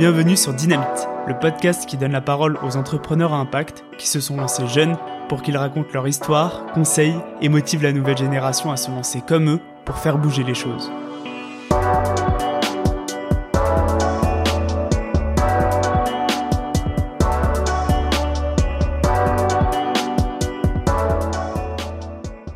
[0.00, 4.18] Bienvenue sur Dynamite, le podcast qui donne la parole aux entrepreneurs à impact qui se
[4.18, 4.96] sont lancés jeunes
[5.28, 9.50] pour qu'ils racontent leur histoire, conseillent et motivent la nouvelle génération à se lancer comme
[9.50, 10.90] eux pour faire bouger les choses.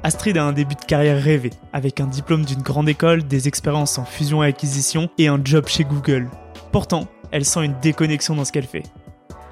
[0.02, 3.98] Astrid a un début de carrière rêvé, avec un diplôme d'une grande école, des expériences
[3.98, 6.30] en fusion et acquisition et un job chez Google.
[6.72, 8.84] Pourtant, elle sent une déconnexion dans ce qu'elle fait.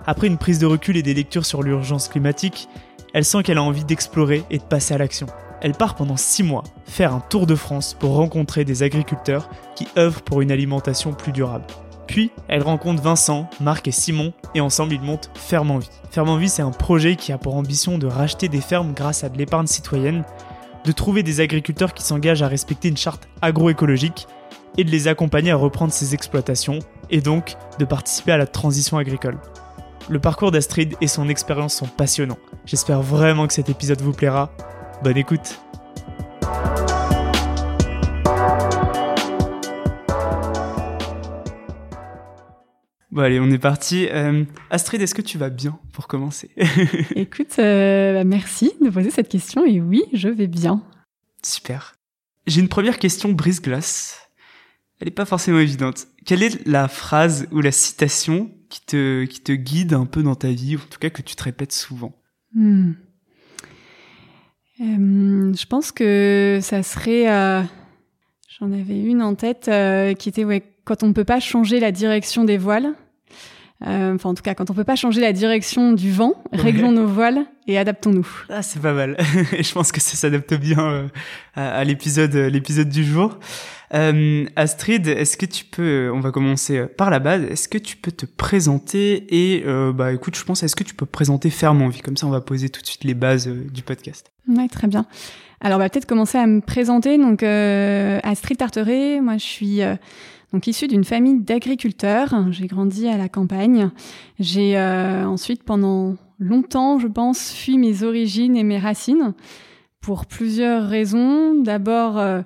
[0.07, 2.69] Après une prise de recul et des lectures sur l'urgence climatique,
[3.13, 5.27] elle sent qu'elle a envie d'explorer et de passer à l'action.
[5.61, 9.89] Elle part pendant 6 mois faire un tour de France pour rencontrer des agriculteurs qui
[9.99, 11.65] œuvrent pour une alimentation plus durable.
[12.07, 15.91] Puis, elle rencontre Vincent, Marc et Simon, et ensemble ils montent Ferme en Vie.
[16.13, 19.25] Ferme en Vie, c'est un projet qui a pour ambition de racheter des fermes grâce
[19.25, 20.25] à de l'épargne citoyenne,
[20.85, 24.29] de trouver des agriculteurs qui s'engagent à respecter une charte agroécologique
[24.79, 26.79] et de les accompagner à reprendre ces exploitations,
[27.13, 29.39] et donc de participer à la transition agricole.
[30.09, 32.39] Le parcours d'Astrid et son expérience sont passionnants.
[32.67, 34.51] J'espère vraiment que cet épisode vous plaira.
[35.05, 35.61] Bonne écoute
[43.13, 44.09] Bon allez, on est parti.
[44.11, 46.51] Euh, Astrid, est-ce que tu vas bien pour commencer?
[47.15, 50.83] Écoute, euh, bah, merci de poser cette question et oui, je vais bien.
[51.43, 51.95] Super.
[52.47, 54.31] J'ai une première question brise-glace.
[55.03, 56.07] Elle n'est pas forcément évidente.
[56.25, 60.53] Quelle est la phrase ou la citation qui te, qui guide un peu dans ta
[60.53, 62.15] vie, ou en tout cas que tu te répètes souvent?
[62.55, 62.93] Hmm.
[64.81, 67.27] euh, Je pense que ça serait...
[68.61, 69.69] J'en avais une en tête
[70.21, 70.45] qui était
[70.85, 72.95] quand on ne peut pas changer la direction des voiles,
[73.87, 76.93] euh, enfin en tout cas quand on peut pas changer la direction du vent, réglons
[76.93, 78.27] nos voiles et adaptons-nous.
[78.49, 79.17] Ah c'est pas mal.
[79.53, 81.09] et je pense que ça s'adapte bien euh,
[81.55, 83.39] à, l'épisode l'épisode du jour.
[83.95, 87.97] Euh, Astrid, est-ce que tu peux, on va commencer par la base, est-ce que tu
[87.97, 91.89] peux te présenter et bah écoute, je pense, est-ce que tu peux présenter Ferme en
[91.89, 94.31] vie comme ça on va poser tout de suite les bases du podcast.
[94.49, 95.07] Ouais, très bien.
[95.61, 97.19] Alors on va peut-être commencer à me présenter.
[97.19, 99.81] Donc Astrid Tarteret, moi je suis
[100.53, 102.35] donc issue d'une famille d'agriculteurs.
[102.51, 103.91] J'ai grandi à la campagne.
[104.39, 109.35] J'ai euh, ensuite pendant longtemps, je pense, fui mes origines et mes racines
[110.01, 111.55] pour plusieurs raisons.
[111.63, 112.43] D'abord, euh,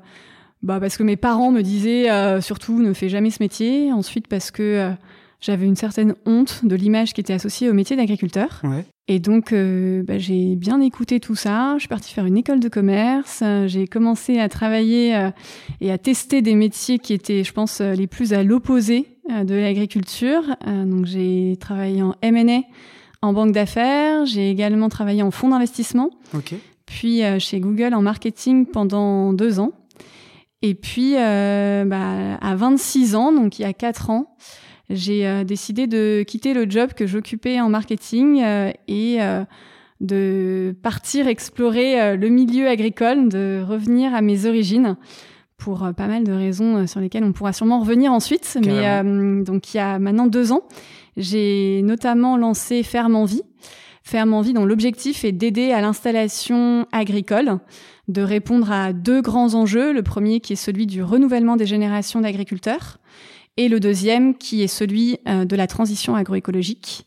[0.63, 3.93] bah parce que mes parents me disaient euh, surtout ne fais jamais ce métier.
[3.93, 4.93] Ensuite parce que
[5.41, 8.61] j'avais une certaine honte de l'image qui était associée au métier d'agriculteur.
[8.63, 8.85] Ouais.
[9.09, 11.75] Et donc, euh, bah, j'ai bien écouté tout ça.
[11.75, 13.43] Je suis partie faire une école de commerce.
[13.67, 15.31] J'ai commencé à travailler euh,
[15.81, 19.55] et à tester des métiers qui étaient, je pense, euh, les plus à l'opposé de
[19.57, 20.43] l'agriculture.
[20.65, 22.61] donc, j'ai travaillé en M&A,
[23.23, 24.25] en banque d'affaires.
[24.25, 26.11] J'ai également travaillé en fonds d'investissement.
[26.33, 26.61] Okay.
[26.87, 29.73] Puis chez Google en marketing pendant deux ans.
[30.63, 34.37] Et puis, bah, à 26 ans, donc il y a quatre ans,
[34.91, 39.45] j'ai euh, décidé de quitter le job que j'occupais en marketing euh, et euh,
[40.01, 44.97] de partir explorer le milieu agricole, de revenir à mes origines
[45.57, 48.59] pour pas mal de raisons sur lesquelles on pourra sûrement revenir ensuite.
[48.63, 49.03] Mais
[49.43, 50.65] donc il y a maintenant deux ans,
[51.17, 53.41] j'ai notamment lancé Ferme en Vie.
[54.03, 57.59] Ferme en Vie dont l'objectif est d'aider à l'installation agricole,
[58.09, 59.95] de répondre à deux grands enjeux.
[59.95, 62.99] Le premier qui est celui du renouvellement des générations d'agriculteurs
[63.57, 67.07] et le deuxième qui est celui euh, de la transition agroécologique.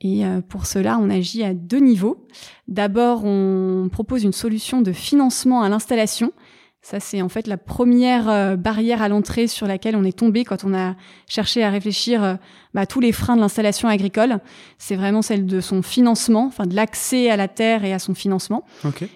[0.00, 2.26] Et euh, pour cela, on agit à deux niveaux.
[2.68, 6.32] D'abord, on propose une solution de financement à l'installation
[6.84, 10.44] ça, c'est en fait la première euh, barrière à l'entrée sur laquelle on est tombé
[10.44, 10.96] quand on a
[11.26, 12.38] cherché à réfléchir à
[12.74, 14.38] bah, tous les freins de l'installation agricole.
[14.76, 18.12] C'est vraiment celle de son financement, enfin de l'accès à la terre et à son
[18.14, 18.66] financement.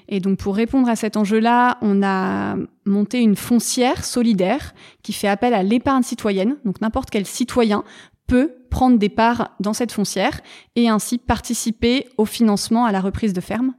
[0.09, 2.57] Et donc, pour répondre à cet enjeu-là, on a
[2.87, 6.57] monté une foncière solidaire qui fait appel à l'épargne citoyenne.
[6.65, 7.85] Donc, n'importe quel citoyen
[8.29, 10.41] peut prendre des parts dans cette foncière
[10.77, 13.75] et ainsi participer au financement à la reprise de ferme.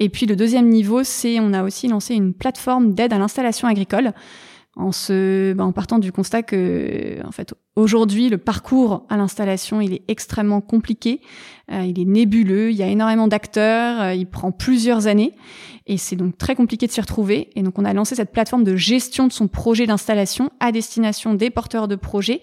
[0.00, 3.68] Et puis le deuxième niveau, c'est on a aussi lancé une plateforme d'aide à l'installation
[3.68, 4.14] agricole
[4.78, 9.80] en se, ben, en partant du constat que, en fait, aujourd'hui, le parcours à l'installation,
[9.80, 11.20] il est extrêmement compliqué,
[11.72, 15.34] euh, il est nébuleux, il y a énormément d'acteurs, euh, il prend plusieurs années,
[15.88, 17.50] et c'est donc très compliqué de s'y retrouver.
[17.56, 21.34] Et donc, on a lancé cette plateforme de gestion de son projet d'installation à destination
[21.34, 22.42] des porteurs de projets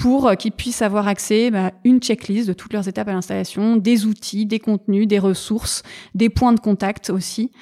[0.00, 3.12] pour euh, qu'ils puissent avoir accès à bah, une checklist de toutes leurs étapes à
[3.12, 5.82] l'installation, des outils, des contenus, des ressources,
[6.14, 7.52] des points de contact aussi,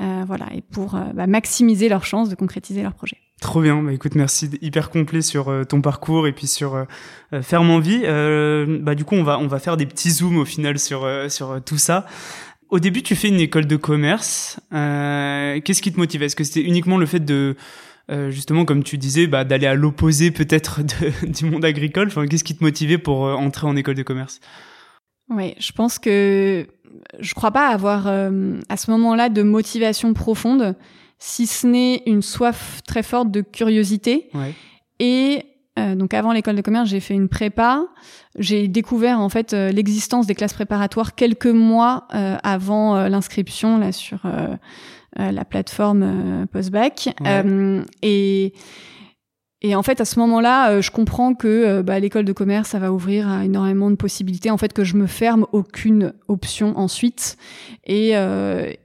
[0.00, 3.18] euh, voilà, et pour euh, bah, maximiser leurs chances de concrétiser leur projet.
[3.40, 6.84] Trop bien, bah écoute, merci, hyper complet sur euh, ton parcours et puis sur euh,
[7.32, 8.00] euh Ferme Envie.
[8.02, 11.08] Euh, bah du coup, on va on va faire des petits zooms au final sur
[11.28, 12.04] sur tout ça.
[12.68, 14.58] Au début, tu fais une école de commerce.
[14.72, 16.24] Qu'est-ce qui te motive?
[16.24, 17.56] Est-ce que c'était uniquement le fait de
[18.30, 20.80] justement, comme tu disais, bah, d'aller à l'opposé peut-être
[21.26, 22.08] du monde agricole.
[22.08, 24.40] Enfin, qu'est-ce qui te motivait pour entrer en école de commerce?
[25.30, 26.66] Oui, je pense que
[27.20, 30.74] je crois pas avoir à ce moment-là de motivation profonde,
[31.18, 34.30] si ce n'est une soif très forte de curiosité.
[34.32, 34.54] Ouais.
[35.00, 35.44] Et
[35.78, 37.84] euh, donc avant l'école de commerce, j'ai fait une prépa.
[38.38, 43.92] J'ai découvert en fait euh, l'existence des classes préparatoires quelques mois euh, avant l'inscription là
[43.92, 44.20] sur
[45.16, 47.10] la plateforme Postbac.
[48.02, 48.52] et
[49.60, 52.92] et en fait, à ce moment-là, je comprends que bah, l'école de commerce, ça va
[52.92, 54.52] ouvrir à énormément de possibilités.
[54.52, 57.36] En fait, que je me ferme aucune option ensuite,
[57.84, 58.12] et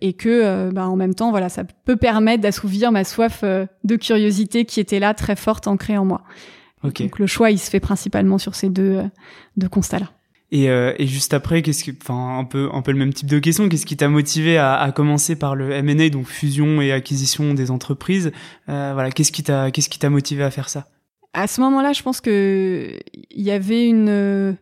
[0.01, 4.65] et que bah, en même temps, voilà, ça peut permettre d'assouvir ma soif de curiosité
[4.65, 6.23] qui était là, très forte, ancrée en moi.
[6.83, 9.03] Donc le choix, il se fait principalement sur ces deux, euh,
[9.57, 10.11] deux constats-là.
[10.53, 11.63] Et, euh, et, juste après,
[11.99, 13.67] enfin, un peu, le même type de question.
[13.67, 18.31] Qu'est-ce qui t'a motivé à, commencer par le M&A, donc fusion et acquisition des entreprises
[18.69, 20.85] euh, Voilà, qu'est-ce qui t'a, qu'est-ce qui t'a motivé à faire ça?
[21.33, 22.99] À ce moment-là, je pense que
[23.31, 24.53] il y avait une euh,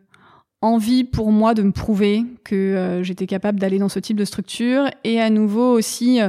[0.62, 4.86] envie pour moi de me prouver que j'étais capable d'aller dans ce type de structure,
[5.04, 6.20] et à nouveau aussi,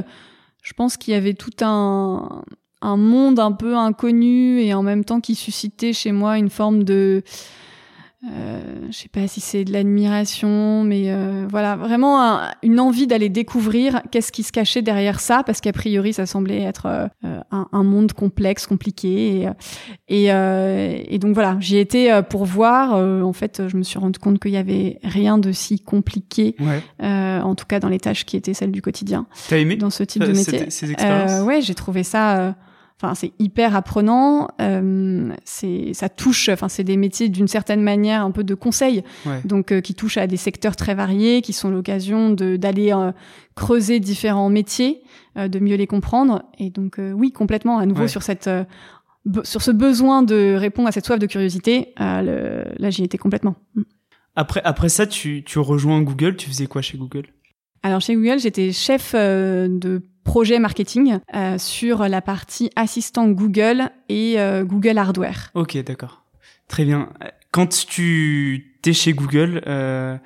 [0.62, 2.44] je pense qu'il y avait tout un
[2.82, 6.84] un monde un peu inconnu et en même temps qui suscitait chez moi une forme
[6.84, 7.22] de
[8.32, 13.28] euh, je sais pas si c'est de l'admiration, mais euh, voilà, vraiment une envie d'aller
[13.28, 17.82] découvrir qu'est-ce qui se cachait derrière ça, parce qu'a priori ça semblait être euh, un,
[17.82, 19.48] monde complexe, compliqué,
[20.08, 22.94] et, et, donc voilà, j'y étais pour voir.
[22.94, 26.56] en fait, je me suis rendu compte qu'il y avait rien de si compliqué,
[27.00, 29.26] en tout cas dans les tâches qui étaient celles du quotidien.
[29.48, 31.44] T'as aimé dans ce type de métier ces expériences?
[31.46, 32.54] Ouais, j'ai trouvé ça
[33.04, 34.48] Enfin, c'est hyper apprenant.
[34.60, 36.48] Euh, c'est, ça touche.
[36.48, 39.04] Enfin, c'est des métiers d'une certaine manière un peu de conseil,
[39.44, 43.12] donc euh, qui touchent à des secteurs très variés, qui sont l'occasion de d'aller euh,
[43.54, 45.02] creuser différents métiers,
[45.36, 46.44] de mieux les comprendre.
[46.58, 47.78] Et donc, oui, complètement.
[47.78, 48.48] À nouveau sur cette
[49.42, 53.56] sur ce besoin de répondre à cette soif de curiosité, le, là, j'y étais complètement.
[53.74, 53.82] Mm.
[54.36, 56.36] Après, après ça, tu, tu rejoins Google.
[56.36, 57.26] Tu faisais quoi chez Google?
[57.82, 60.02] Alors chez Google, j'étais chef de
[60.34, 65.52] projet marketing euh, sur la partie assistant Google et euh, Google Hardware.
[65.54, 66.24] Ok, d'accord.
[66.66, 67.10] Très bien.
[67.52, 70.16] Quand tu t'es chez Google euh,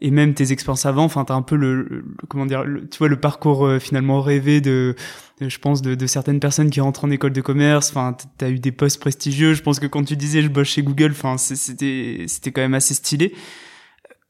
[0.00, 3.20] et même tes expériences avant, enfin, t'as un peu le, comment dire, tu vois, le
[3.20, 4.96] parcours euh, finalement rêvé de,
[5.40, 7.90] je pense, de, de, certaines personnes qui rentrent en école de commerce.
[7.90, 9.54] Enfin, t'as eu des postes prestigieux.
[9.54, 12.74] Je pense que quand tu disais je bosse chez Google, enfin, c'était c'était quand même
[12.74, 13.32] assez stylé.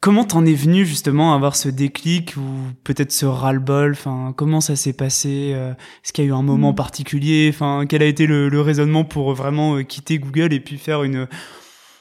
[0.03, 2.43] Comment t'en es venu justement à avoir ce déclic ou
[2.83, 3.93] peut-être ce ras-le-bol?
[3.93, 6.75] Enfin, comment ça s'est passé euh, Est-ce qu'il y a eu un moment mm.
[6.75, 7.49] particulier?
[7.55, 11.29] Enfin, quel a été le, raisonnement pour vraiment euh, quitter Google et puis faire une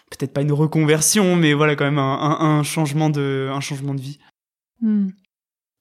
[0.10, 4.18] peut-être pas une reconversion, mais voilà quand même un, changement de un changement de vie?
[4.82, 5.10] Mm.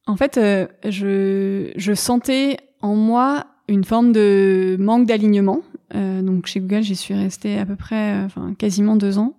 [0.06, 5.62] En fait, euh, je je sentais en moi une forme de manque d'alignement.
[5.94, 9.38] donc chez Google, j'y suis restée à peu près, enfin quasiment deux ans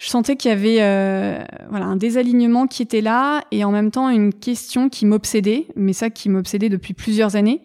[0.00, 3.90] je sentais qu'il y avait euh, voilà un désalignement qui était là et en même
[3.90, 7.62] temps une question qui m'obsédait, mais ça qui m'obsédait depuis plusieurs années,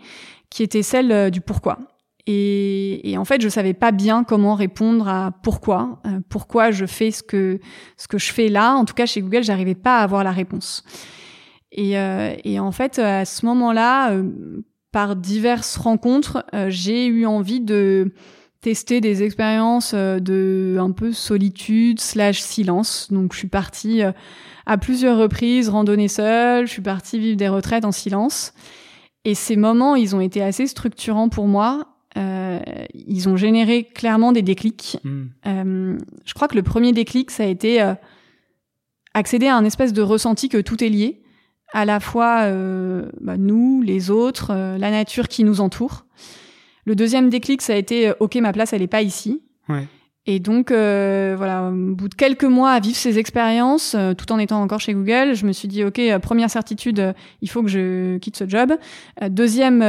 [0.49, 1.79] qui était celle euh, du pourquoi.
[2.27, 6.85] Et, et, en fait, je savais pas bien comment répondre à pourquoi, euh, pourquoi je
[6.85, 7.59] fais ce que
[7.95, 8.73] ce que je fais là.
[8.73, 10.83] En tout cas, chez Google, j'arrivais pas à avoir la réponse.
[11.71, 14.11] Et, euh, et en fait, à ce moment-là,
[14.91, 18.11] par diverses rencontres, j'ai eu envie de
[18.65, 23.10] tester des expériences euh, de un peu solitude slash silence.
[23.12, 24.12] Donc je suis partie euh,
[24.65, 28.53] à plusieurs reprises randonner seule, je suis partie vivre des retraites en silence.
[29.24, 31.89] Et ces moments, ils ont été assez structurants pour moi.
[32.17, 32.60] Euh,
[32.95, 34.98] ils ont généré clairement des déclics.
[35.03, 35.25] Hmm.
[35.45, 37.93] Euh, je crois que le premier déclic, ça a été euh,
[39.13, 41.22] accéder à un espèce de ressenti que tout est lié,
[41.72, 42.50] à la fois
[43.22, 46.05] bah, nous, les autres, la nature qui nous entoure.
[46.86, 49.42] Le deuxième déclic, ça a été euh, ok, ma place, elle est pas ici.
[49.68, 49.88] Ouais.
[50.27, 54.32] Et donc, euh, voilà, au bout de quelques mois à vivre ces expériences, euh, tout
[54.32, 57.70] en étant encore chez Google, je me suis dit, ok, première certitude, il faut que
[57.70, 58.74] je quitte ce job.
[59.30, 59.82] deuxième,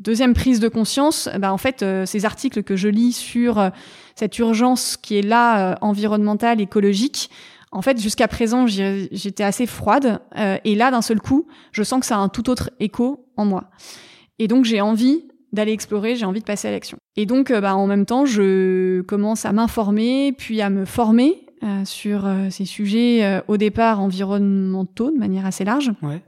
[0.00, 3.70] deuxième prise de conscience, bah en fait, ces articles que je lis sur
[4.14, 7.28] cette urgence qui est là, environnementale, écologique,
[7.72, 10.20] en fait, jusqu'à présent, j'étais assez froide,
[10.64, 13.44] et là, d'un seul coup, je sens que ça a un tout autre écho en
[13.44, 13.64] moi.
[14.38, 16.98] Et donc, j'ai envie d'aller explorer, j'ai envie de passer à l'action.
[17.16, 21.46] Et donc, euh, bah, en même temps, je commence à m'informer, puis à me former
[21.64, 25.92] euh, sur euh, ces sujets au départ environnementaux de manière assez large.
[26.02, 26.22] Ouais.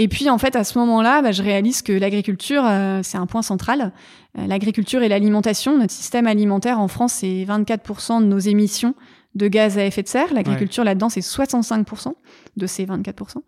[0.00, 2.62] Et puis en fait, à ce moment-là, bah, je réalise que l'agriculture,
[3.02, 3.92] c'est un point central.
[4.36, 8.94] l'agriculture et l'alimentation, notre système alimentaire en France, c'est 24% de nos émissions
[9.34, 10.32] de gaz à effet de serre.
[10.32, 12.12] L'agriculture là-dedans, c'est 65%
[12.56, 13.38] de ces 24%.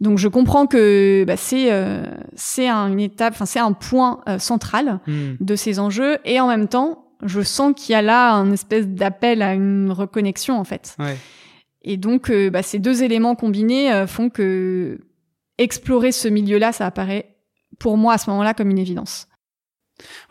[0.00, 2.04] Donc je comprends que bah, c'est euh,
[2.34, 5.34] c'est un, une étape, enfin c'est un point euh, central Hmm.
[5.40, 8.88] de ces enjeux et en même temps je sens qu'il y a là un espèce
[8.88, 10.96] d'appel à une reconnexion en fait.
[10.98, 11.16] Ouais.
[11.82, 15.00] Et donc euh, bah, ces deux éléments combinés euh, font que
[15.58, 17.36] explorer ce milieu-là, ça apparaît
[17.78, 19.26] pour moi à ce moment-là comme une évidence.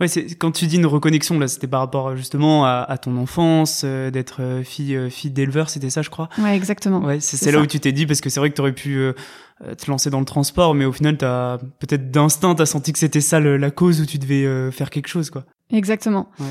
[0.02, 3.16] Ouais, c'est quand tu dis une reconnexion là, c'était par rapport justement à, à ton
[3.18, 6.28] enfance, euh, d'être euh, fille euh, fille d'éleveur, c'était ça, je crois?
[6.40, 7.02] Ouais, exactement.
[7.02, 9.10] Ouais, c'est là où tu t'es dit parce que c'est vrai que t'aurais pu euh,
[9.10, 9.14] euh,
[9.78, 13.22] te lancer dans le transport, mais au final t'as peut-être d'instinct t'as senti que c'était
[13.22, 15.46] ça le- la cause où tu devais euh, faire quelque chose quoi.
[15.72, 16.30] Exactement.
[16.40, 16.46] Ouais.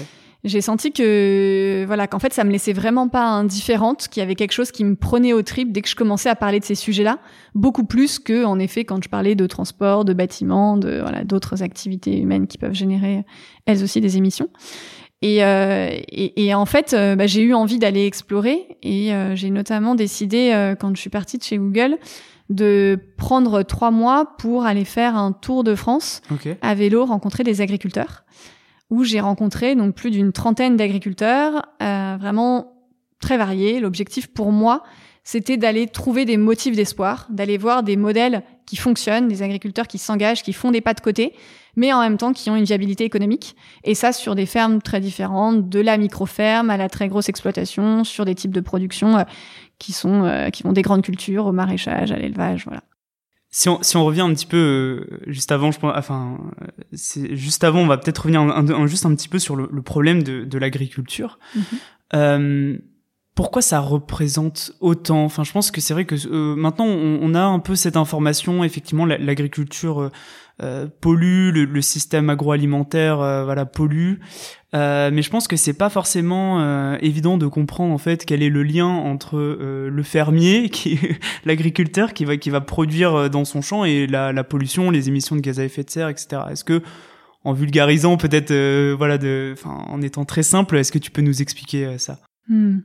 [0.45, 4.37] J'ai senti que voilà qu'en fait ça me laissait vraiment pas indifférente, qu'il y avait
[4.37, 6.77] quelque chose qui me prenait au trip dès que je commençais à parler de ces
[6.77, 7.19] sujets-là,
[7.57, 11.63] beaucoup plus que en effet quand je parlais de transport, de bâtiments, de voilà d'autres
[11.65, 13.25] activités humaines qui peuvent générer
[13.67, 14.49] elles aussi des émissions.
[15.21, 19.35] Et, euh, et, et en fait, euh, bah, j'ai eu envie d'aller explorer et euh,
[19.35, 21.97] j'ai notamment décidé euh, quand je suis partie de chez Google
[22.49, 26.49] de prendre trois mois pour aller faire un tour de France Ok.
[26.63, 28.25] à vélo rencontrer des agriculteurs
[28.91, 32.73] où j'ai rencontré donc plus d'une trentaine d'agriculteurs euh, vraiment
[33.21, 33.81] très variés.
[33.81, 34.83] L'objectif pour moi,
[35.25, 39.99] c'était d'aller trouver des motifs d'espoir, d'aller voir des modèles qui fonctionnent, des agriculteurs qui
[39.99, 41.35] s'engagent, qui font des pas de côté,
[41.77, 43.57] mais en même temps qui ont une viabilité économique.
[43.85, 48.05] Et ça sur des fermes très différentes, de la micro-ferme à la très grosse exploitation,
[48.05, 49.23] sur des types de production euh,
[49.79, 52.83] qui sont euh, qui vont des grandes cultures au maraîchage, à l'élevage, voilà.
[53.51, 54.57] Si on, si on revient un petit peu
[55.11, 56.39] euh, juste avant, je pense, enfin,
[56.93, 59.57] c'est juste avant, on va peut-être revenir un, un- un- juste un petit peu sur
[59.57, 61.39] le, le problème de, de l'agriculture.
[61.55, 61.63] Mhm.
[62.15, 62.79] Euh,
[63.39, 65.23] pourquoi ça représente autant?
[65.23, 67.97] Enfin, je pense que c'est vrai que euh, maintenant on, on a un peu cette
[67.97, 68.65] information.
[68.65, 70.11] Effectivement, la- l'agriculture euh,
[70.61, 74.15] euh, pollue, le, le système agroalimentaire, euh, voilà, pollue.
[74.75, 78.49] Euh, mais je pense que c'est pas forcément évident de comprendre en fait quel est
[78.49, 80.99] le lien entre le fermier, qui
[81.45, 85.37] l'agriculteur, qui va qui va produire dans son champ et la, la pollution, les émissions
[85.37, 86.43] de gaz à effet de serre, etc.
[86.51, 86.83] Est-ce que
[87.45, 88.53] en vulgarisant peut-être,
[88.97, 92.19] voilà, de, en étant très simple, est-ce que tu peux nous expliquer ça?
[92.49, 92.79] Hmm.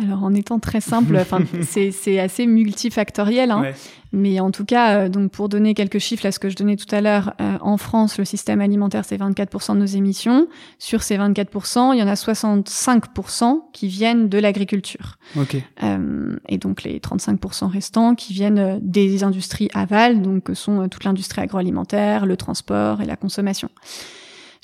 [0.00, 3.60] Alors en étant très simple, enfin c'est c'est assez multifactoriel, hein.
[3.60, 3.74] Ouais.
[4.12, 6.76] mais en tout cas, euh, donc pour donner quelques chiffres à ce que je donnais
[6.76, 10.48] tout à l'heure, euh, en France, le système alimentaire c'est 24% de nos émissions.
[10.78, 15.56] Sur ces 24%, il y en a 65% qui viennent de l'agriculture, Ok.
[15.82, 20.82] Euh, et donc les 35% restants qui viennent euh, des industries aval, donc que sont
[20.82, 23.68] euh, toute l'industrie agroalimentaire, le transport et la consommation.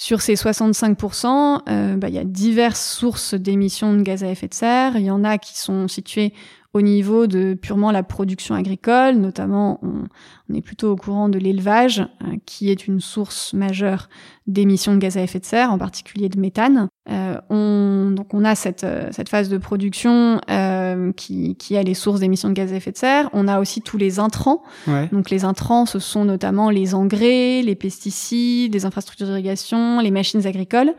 [0.00, 4.47] Sur ces 65%, euh, bah, il y a diverses sources d'émissions de gaz à effet
[4.47, 4.97] de serre.
[4.97, 6.33] Il y en a qui sont situées
[6.75, 10.04] au niveau de purement la production agricole, notamment on,
[10.50, 14.08] on est plutôt au courant de l'élevage, euh, qui est une source majeure
[14.46, 16.88] d'émissions de gaz à effet de serre, en particulier de méthane.
[17.10, 21.82] Euh, on, donc on a cette, euh, cette phase de production euh, qui, qui a
[21.82, 23.30] les sources d'émissions de gaz à effet de serre.
[23.32, 25.08] On a aussi tous les intrants Ouais.
[25.10, 30.46] donc les intrants, ce sont notamment les engrais, les pesticides, les infrastructures d'irrigation, les machines
[30.46, 30.92] agricoles,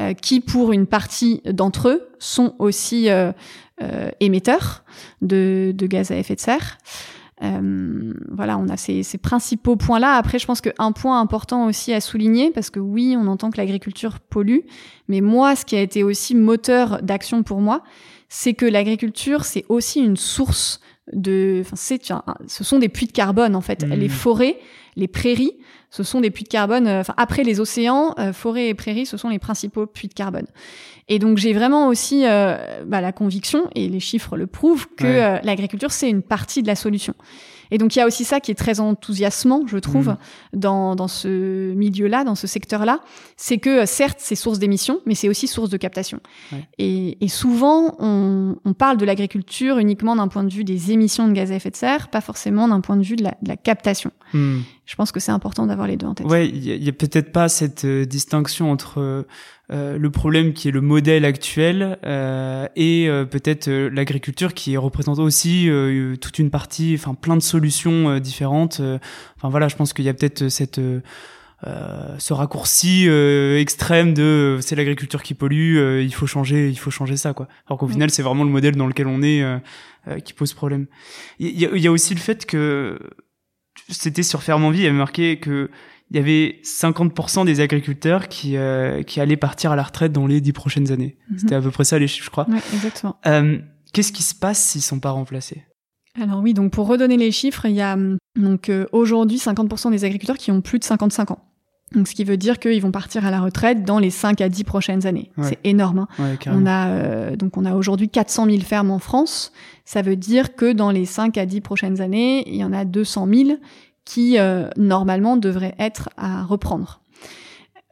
[0.00, 3.30] euh, qui pour une partie d'entre eux sont aussi euh,
[4.20, 4.84] émetteurs
[5.22, 6.78] de, de gaz à effet de serre.
[7.42, 10.14] Euh, voilà, on a ces, ces principaux points-là.
[10.14, 13.56] Après, je pense qu'un point important aussi à souligner, parce que oui, on entend que
[13.56, 14.60] l'agriculture pollue,
[15.08, 17.82] mais moi, ce qui a été aussi moteur d'action pour moi,
[18.28, 20.80] c'est que l'agriculture, c'est aussi une source
[21.12, 22.00] de, enfin, c'est,
[22.46, 23.84] ce sont des puits de carbone en fait.
[23.84, 23.92] Mhm.
[23.94, 24.58] Les forêts,
[24.96, 25.52] les prairies,
[25.90, 26.86] ce sont des puits de carbone.
[26.86, 30.14] euh, Enfin, après les océans, euh, forêts et prairies, ce sont les principaux puits de
[30.14, 30.46] carbone.
[31.08, 35.04] Et donc j'ai vraiment aussi euh, bah, la conviction, et les chiffres le prouvent, que
[35.04, 35.22] Ouais.
[35.22, 37.14] euh, l'agriculture c'est une partie de la solution.
[37.70, 40.16] Et donc il y a aussi ça qui est très enthousiasmant, je trouve, Mhm.
[40.60, 43.00] dans, dans ce milieu-là, dans ce secteur-là,
[43.36, 46.20] c'est que euh, certes c'est source d'émissions, mais c'est aussi source de captation.
[46.52, 46.66] Ouais.
[46.78, 51.26] Et, et souvent on, on parle de l'agriculture uniquement d'un point de vue des émissions
[51.28, 53.48] de gaz à effet de serre, pas forcément d'un point de vue de la, de
[53.48, 54.10] la captation.
[54.32, 54.60] Hmm.
[54.86, 56.26] Je pense que c'est important d'avoir les deux en tête.
[56.26, 59.24] Ouais, il y a, peut-être pas cette euh, distinction entre
[59.72, 64.76] euh, le problème qui est le modèle actuel euh, et euh, peut-être euh, l'agriculture qui
[64.76, 68.80] représente aussi euh, toute une partie, enfin plein de solutions euh, différentes.
[69.36, 70.80] Enfin voilà, je pense qu'il y a peut-être cette
[72.18, 76.90] ce raccourci euh, extrême de c'est l'agriculture qui pollue, euh, il faut changer, il faut
[76.90, 77.48] changer ça quoi.
[77.66, 77.92] Alors qu'au Oui.
[77.92, 79.42] final c'est vraiment le modèle dans lequel on est
[80.26, 80.86] qui pose problème.
[81.38, 82.98] Il y, y a aussi le fait que
[83.88, 85.70] c'était sur Ferme Envie, il y avait marqué que
[86.10, 90.26] il y avait 50% des agriculteurs qui euh, qui allaient partir à la retraite dans
[90.26, 91.16] les dix prochaines années.
[91.30, 91.38] Mhm.
[91.38, 92.48] C'était à peu près ça les chiffres, je crois.
[92.48, 93.16] Ouais, exactement.
[93.26, 93.58] Euh,
[93.92, 95.62] Qu'est-ce qui se passe s'ils sont pas remplacés?
[96.20, 99.90] Alors oui, donc pour redonner les chiffres, il y a hum, donc euh, aujourd'hui 50%
[99.90, 101.38] des agriculteurs qui ont plus de 55 ans.
[101.94, 104.48] Donc, ce qui veut dire qu'ils vont partir à la retraite dans les 5 à
[104.48, 105.30] 10 prochaines années.
[105.42, 106.06] C'est énorme.
[106.18, 106.36] Hein.
[106.46, 109.52] on a euh, donc on a aujourd'hui 400 000 fermes en France.
[109.84, 112.84] Ça veut dire que dans les 5 à 10 prochaines années, il y en a
[112.84, 113.50] 200 000
[114.04, 117.00] qui euh, normalement devraient être à reprendre.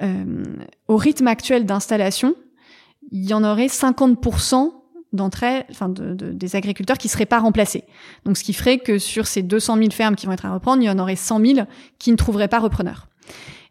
[0.03, 0.45] Euh,
[0.89, 2.35] au rythme actuel d'installation,
[3.11, 4.73] il y en aurait 50%
[5.13, 7.85] d'entre elles, enfin de, des agriculteurs qui seraient pas remplacés.
[8.25, 10.83] Donc ce qui ferait que sur ces 200 000 fermes qui vont être à reprendre,
[10.83, 11.67] il y en aurait 100 000
[11.99, 13.09] qui ne trouveraient pas repreneur.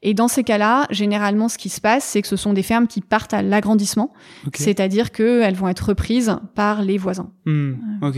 [0.04, 2.88] Et dans ces cas-là, généralement, ce qui se passe, c'est que ce sont des fermes
[2.88, 4.14] qui partent à l'agrandissement,
[4.56, 7.32] c'est-à-dire qu'elles vont être reprises par les voisins.
[7.46, 8.18] Hmm, ok.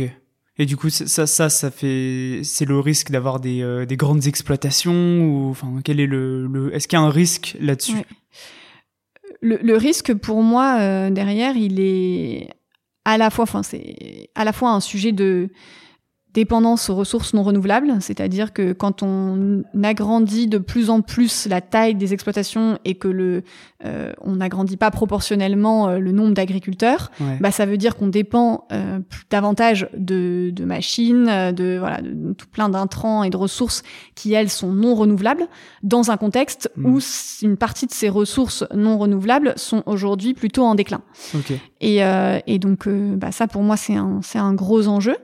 [0.57, 4.27] Et du coup, ça, ça, ça fait, c'est le risque d'avoir des, euh, des grandes
[4.27, 8.03] exploitations ou, enfin, quel est le, le est-ce qu'il y a un risque là-dessus?
[9.41, 12.49] Le, le, risque pour moi euh, derrière, il est
[13.03, 15.49] à la fois, enfin, c'est à la fois un sujet de
[16.33, 21.61] dépendance aux ressources non renouvelables, c'est-à-dire que quand on agrandit de plus en plus la
[21.61, 23.43] taille des exploitations et que le
[23.85, 27.11] euh, on n'agrandit pas proportionnellement euh, le nombre d'agriculteurs,
[27.41, 28.99] bah ça veut dire qu'on dépend euh,
[29.29, 33.83] davantage de, de machines, euh, de voilà, de, tout plein d'intrants et de ressources
[34.15, 35.47] qui elles sont non renouvelables
[35.81, 36.85] dans un contexte hmm.
[36.85, 36.99] où
[37.41, 41.01] une partie de ces ressources non renouvelables sont aujourd'hui plutôt en déclin.
[41.35, 41.59] Okay.
[41.81, 41.99] Et,
[42.47, 45.17] et donc bah ça pour moi c'est un c'est un gros enjeu.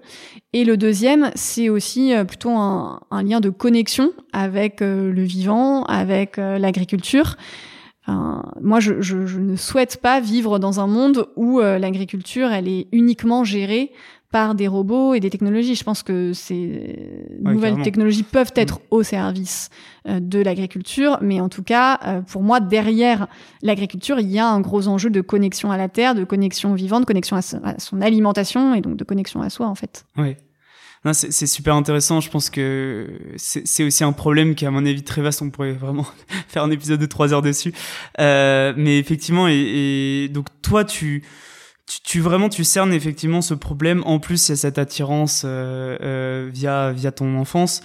[0.51, 5.21] Et le deuxième, c'est aussi euh, plutôt un, un, lien de connexion avec euh, le
[5.21, 7.35] vivant, avec euh, l'agriculture.
[8.59, 13.43] Moi, je, je, ne souhaite pas vivre dans un monde où l'agriculture, elle est uniquement
[13.43, 13.91] gérée
[14.31, 15.75] par des robots et des technologies.
[15.75, 18.83] Je pense que ces nouvelles technologies peuvent être mm.
[18.91, 19.69] au service
[20.05, 23.27] de l'agriculture, mais en tout cas, pour moi, derrière
[23.61, 27.01] l'agriculture, il y a un gros enjeu de connexion à la terre, de connexion vivante,
[27.01, 30.05] de connexion à, son alimentation et donc de connexion à soi, en fait.
[30.17, 30.35] Oui.
[31.13, 32.19] C'est super intéressant.
[32.19, 33.07] Je pense que
[33.37, 35.41] c'est aussi un problème qui, à mon avis, très vaste.
[35.41, 36.05] On pourrait vraiment
[36.49, 37.73] faire un épisode de trois heures dessus.
[38.19, 39.53] Euh, mais effectivement, et,
[40.25, 41.23] et, donc toi, tu,
[41.89, 44.03] tu, tu, vraiment tu cernes effectivement ce problème.
[44.05, 47.81] En plus, il y a cette attirance euh, euh, via via ton enfance.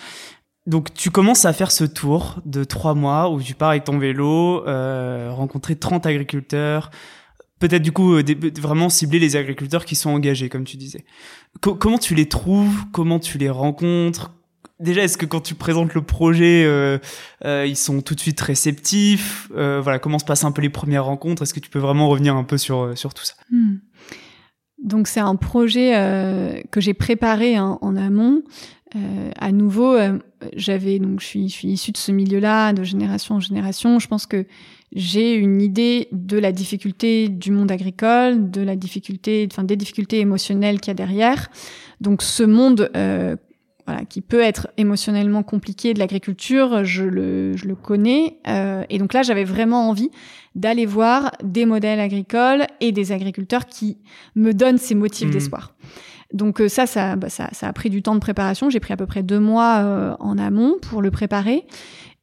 [0.67, 3.99] Donc tu commences à faire ce tour de trois mois où tu pars avec ton
[3.99, 6.91] vélo, euh, rencontrer 30 agriculteurs,
[7.59, 8.23] peut-être du coup euh,
[8.59, 11.05] vraiment cibler les agriculteurs qui sont engagés, comme tu disais.
[11.61, 12.85] comment tu les trouves?
[12.93, 14.33] Comment tu les rencontres?
[14.81, 16.99] Déjà, est-ce que quand tu présentes le projet, euh,
[17.45, 19.49] euh, ils sont tout de suite réceptifs?
[19.51, 21.43] Voilà, comment se passent un peu les premières rencontres?
[21.43, 23.35] Est-ce que tu peux vraiment revenir un peu sur sur tout ça?
[23.51, 23.77] Hmm.
[24.85, 28.43] Donc c'est un projet que j'ai préparé hein, en amont.
[29.41, 29.97] à nouveau,
[30.55, 33.99] j'avais donc je suis, je suis issue de ce milieu-là, de génération en génération.
[33.99, 34.47] Je pense que
[34.95, 40.21] j'ai une idée de la difficulté du monde agricole, de la difficulté, enfin des difficultés
[40.21, 41.51] émotionnelles qu'il y a derrière.
[42.01, 43.37] Donc ce monde euh,
[43.87, 48.39] voilà, qui peut être émotionnellement compliqué de l'agriculture, je le, je le connais.
[48.49, 50.11] Euh, et donc là, j'avais vraiment envie
[50.55, 53.99] d'aller voir des modèles agricoles et des agriculteurs qui
[54.37, 55.33] me donnent ces motifs mmh.
[55.33, 55.75] d'espoir.
[56.33, 58.71] Donc euh, ça, ça, bah, ça, ça, a pris du temps de préparation.
[58.71, 61.65] J'ai pris à peu près deux mois euh, en amont pour le préparer.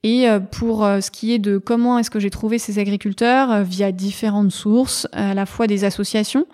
[0.04, 3.64] Et euh, pour euh, ce qui est de comment est-ce que j'ai trouvé ces agriculteurs
[3.64, 6.48] via différentes sources, à la fois des associations,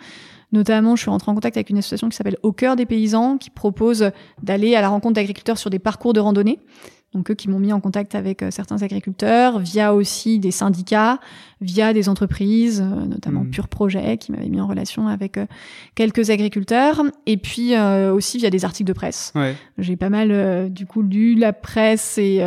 [0.53, 3.37] Notamment, je suis rentrée en contact avec une association qui s'appelle Au cœur des paysans,
[3.37, 6.59] qui propose d'aller à la rencontre d'agriculteurs sur des parcours de randonnée
[7.13, 11.19] donc eux qui m'ont mis en contact avec euh, certains agriculteurs, via aussi des syndicats,
[11.61, 13.49] via des entreprises, euh, notamment mmh.
[13.49, 15.45] Pure Projet, qui m'avait mis en relation avec euh,
[15.95, 19.31] quelques agriculteurs, et puis aussi via des articles de presse.
[19.35, 19.55] Ouais.
[19.77, 22.41] J'ai pas mal du coup lu la presse et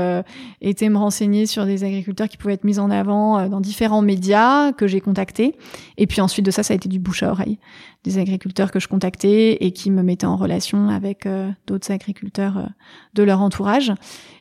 [0.60, 4.72] été me renseigner sur des agriculteurs qui pouvaient être mis en avant dans différents médias
[4.72, 5.56] que j'ai contactés,
[5.96, 7.58] et puis ensuite de ça, ça a été du bouche à oreille
[8.04, 11.28] des agriculteurs que je contactais et qui me mettaient en relation avec
[11.66, 12.68] d'autres agriculteurs
[13.14, 13.92] de leur entourage.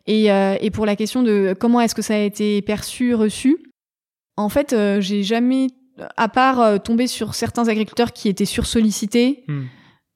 [0.09, 3.57] Et, euh, et pour la question de comment est-ce que ça a été perçu, reçu,
[4.37, 5.67] en fait, euh, j'ai jamais,
[6.17, 9.65] à part euh, tomber sur certains agriculteurs qui étaient sursollicités, hmm.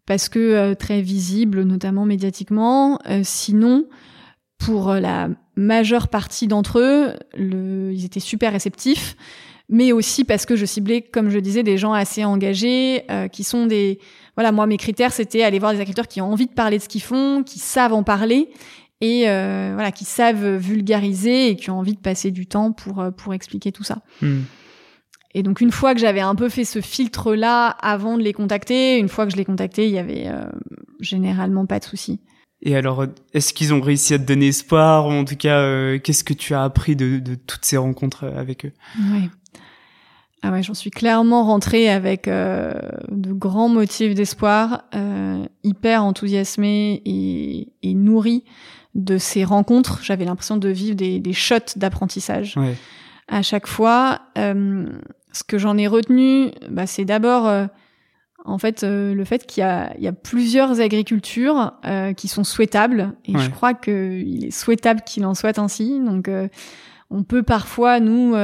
[0.07, 3.85] parce que très visibles, notamment médiatiquement, sinon,
[4.57, 9.15] pour la majeure partie d'entre eux, le, ils étaient super réceptifs
[9.69, 13.65] mais aussi parce que je ciblais, comme je disais, des gens assez engagés, qui sont
[13.65, 13.99] des...
[14.35, 16.83] Voilà, moi, mes critères, c'était aller voir des agriculteurs qui ont envie de parler de
[16.83, 18.49] ce qu'ils font, qui savent en parler,
[19.03, 23.01] et euh, voilà qui savent vulgariser et qui ont envie de passer du temps pour
[23.01, 24.01] euh, pour expliquer tout ça.
[24.21, 24.43] Hmm.
[25.33, 28.31] Et donc une fois que j'avais un peu fait ce filtre là avant de les
[28.31, 30.45] contacter, une fois que je les contactais, il y avait euh,
[31.01, 32.21] généralement pas de souci.
[32.65, 36.23] Et alors, est-ce qu'ils ont réussi à te donner espoir ou en tout cas, qu'est-ce
[36.23, 38.71] que tu as appris de, de, toutes ces rencontres avec eux?
[39.11, 39.29] Oui.
[40.45, 44.83] Ah ouais, j'en suis clairement rentrée avec de grands motifs d'espoir,
[45.63, 48.43] hyper enthousiasmée et, et nourrie
[48.93, 52.57] de ces rencontres, j'avais l'impression de vivre des, des shots d'apprentissage.
[53.27, 54.19] à chaque fois.
[54.35, 57.49] ce que j'en ai retenu, bah, c'est d'abord
[58.45, 61.71] en fait le fait qu'il y y a plusieurs agricultures
[62.17, 65.99] qui sont souhaitables et je crois qu'il est souhaitable qu'il en soit ainsi.
[65.99, 66.29] Donc
[67.09, 68.35] on peut parfois nous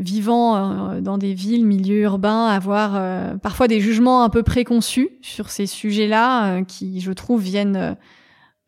[0.00, 5.10] vivant euh, dans des villes, milieux urbains, avoir euh, parfois des jugements un peu préconçus
[5.22, 7.96] sur ces sujets-là, euh, qui, je trouve, viennent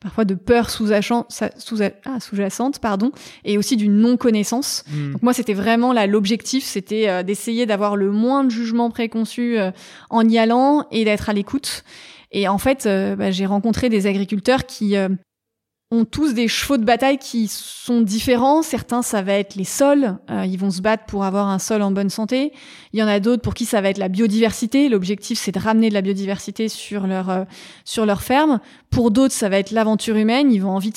[0.00, 2.36] parfois de peur sous-jacente, sous, ah, sous
[2.80, 3.12] pardon,
[3.44, 4.84] et aussi d'une non-connaissance.
[4.90, 5.12] Hmm.
[5.12, 9.58] Donc moi, c'était vraiment là l'objectif, c'était d'essayer d'avoir le moins de jugements préconçus
[10.10, 11.84] en y allant et d'être à l'écoute.
[12.32, 14.96] Et en fait, bah, j'ai rencontré des agriculteurs qui
[15.92, 18.62] ont tous des chevaux de bataille qui sont différents.
[18.62, 20.16] Certains, ça va être les sols.
[20.30, 22.52] Euh, ils vont se battre pour avoir un sol en bonne santé.
[22.94, 24.88] Il y en a d'autres pour qui ça va être la biodiversité.
[24.88, 27.44] L'objectif, c'est de ramener de la biodiversité sur leur euh,
[27.84, 28.58] sur leur ferme.
[28.88, 30.50] Pour d'autres, ça va être l'aventure humaine.
[30.50, 30.94] Ils vont envie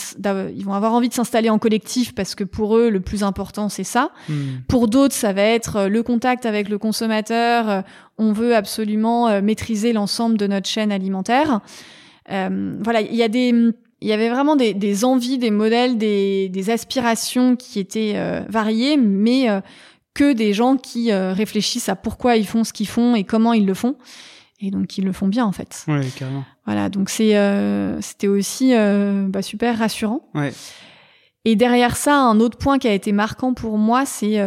[0.55, 3.67] ils vont avoir envie de s'installer en collectif parce que pour eux, le plus important,
[3.67, 4.11] c'est ça.
[4.29, 4.61] Hmm.
[4.69, 7.83] Pour d'autres, ça va être euh, le contact avec le consommateur.
[8.17, 11.59] On veut absolument maîtriser l'ensemble de notre chaîne alimentaire.
[12.29, 13.73] voilà, il y a des
[14.05, 18.41] il y avait vraiment des, des envies, des modèles, des, des aspirations qui étaient euh,
[18.49, 19.61] variées, mais euh,
[20.13, 23.51] que des gens qui euh, réfléchissent à pourquoi ils font ce qu'ils font et comment
[23.51, 23.95] ils le font.
[24.59, 25.85] Et donc ils le font bien en fait.
[25.87, 26.43] Ouais, carrément.
[26.67, 27.33] Voilà, donc c'est
[27.99, 28.73] c'était aussi
[29.27, 30.29] bah, super rassurant.
[30.35, 30.53] Ouais.
[31.43, 34.39] Et derrière ça, un autre point qui a été marquant pour moi, c'est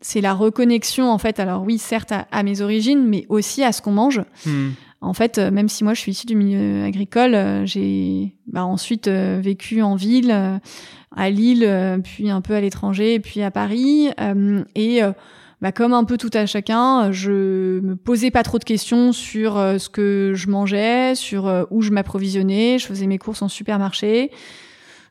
[0.00, 1.38] c'est la reconnexion en fait.
[1.38, 4.22] Alors oui, certes à, mes origines, mais aussi à ce qu'on mange.
[4.44, 4.70] Hmm
[5.02, 8.64] en fait, euh, même si moi je suis issue du milieu agricole, euh, j'ai bah,
[8.64, 10.60] ensuite euh, vécu en ville,
[11.14, 14.08] à Lille, puis un peu à l'étranger, puis à Paris.
[14.76, 15.00] et
[15.60, 19.54] bah, comme un peu tout à chacun, je me posais pas trop de questions sur
[19.56, 22.78] ce que je mangeais, sur où je m'approvisionnais.
[22.78, 24.30] Je faisais mes courses en supermarché.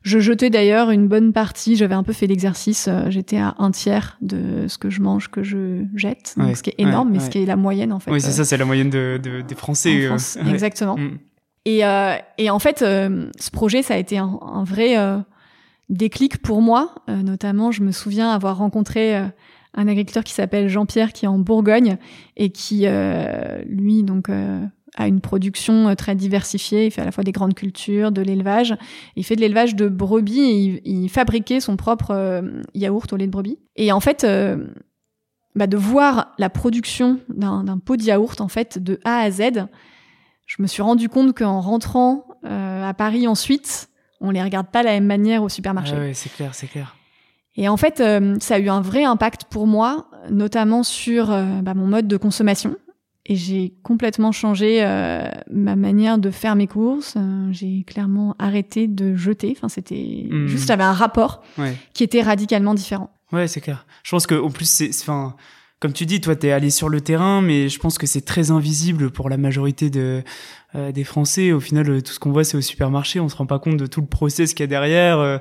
[0.02, 3.70] Je jetais d'ailleurs une bonne partie, j'avais un peu fait l'exercice, euh, j'étais à un
[3.70, 7.20] tiers de ce que je mange que je jette, donc ce qui est énorme, mais
[7.20, 8.10] ce qui est la moyenne en fait.
[8.10, 10.08] Oui, c'est ça, c'est la moyenne de, de, des Français.
[10.08, 10.96] En euh, exactement.
[10.96, 11.18] Mm.
[11.64, 14.96] Et, euh, et en fait, euh, ce projet, ça a été un, un vrai
[15.88, 16.94] déclic pour moi.
[17.08, 21.98] notamment, je me souviens avoir rencontré un agriculteur qui s'appelle Jean-Pierre, qui est en Bourgogne
[22.36, 22.86] et qui,
[23.66, 24.28] lui, donc
[24.96, 26.86] a une production euh, très diversifiée.
[26.86, 28.74] Il fait à la fois des grandes cultures, de l'élevage.
[29.16, 33.26] Il fait de l'élevage de brebis et il, fabriquait son propre euh, yaourt au lait
[33.26, 33.58] de brebis.
[33.76, 34.66] Et en fait, euh,
[35.54, 39.66] bah de voir la production d'un pot de yaourt en fait de A à Z,
[40.46, 43.88] je me suis rendu compte qu'en rentrant à Paris ensuite,
[44.20, 45.94] on les regarde pas de la même manière au supermarché.
[45.96, 46.96] Ah oui, c'est clair, c'est clair.
[47.54, 48.02] Et en fait,
[48.40, 52.76] ça a eu un vrai impact pour moi, notamment sur bah, mon mode de consommation
[53.24, 57.14] et j'ai complètement changé euh, ma manière de faire mes courses.
[57.16, 59.54] Euh, j'ai clairement arrêté de jeter.
[59.56, 60.46] Enfin, c'était hmm.
[60.46, 61.42] juste, j'avais un rapport
[61.94, 63.10] qui était radicalement différent.
[63.30, 63.86] Ouais, c'est clair.
[64.02, 65.36] Je pense que au plus, c'est, enfin,
[65.82, 68.52] comme tu dis, toi, t'es allé sur le terrain, mais je pense que c'est très
[68.52, 70.22] invisible pour la majorité de
[70.76, 71.50] euh, des Français.
[71.50, 73.18] Au final, euh, tout ce qu'on voit, c'est au supermarché.
[73.18, 75.18] On se rend pas compte de tout le process qu'il y a derrière.
[75.18, 75.38] Euh,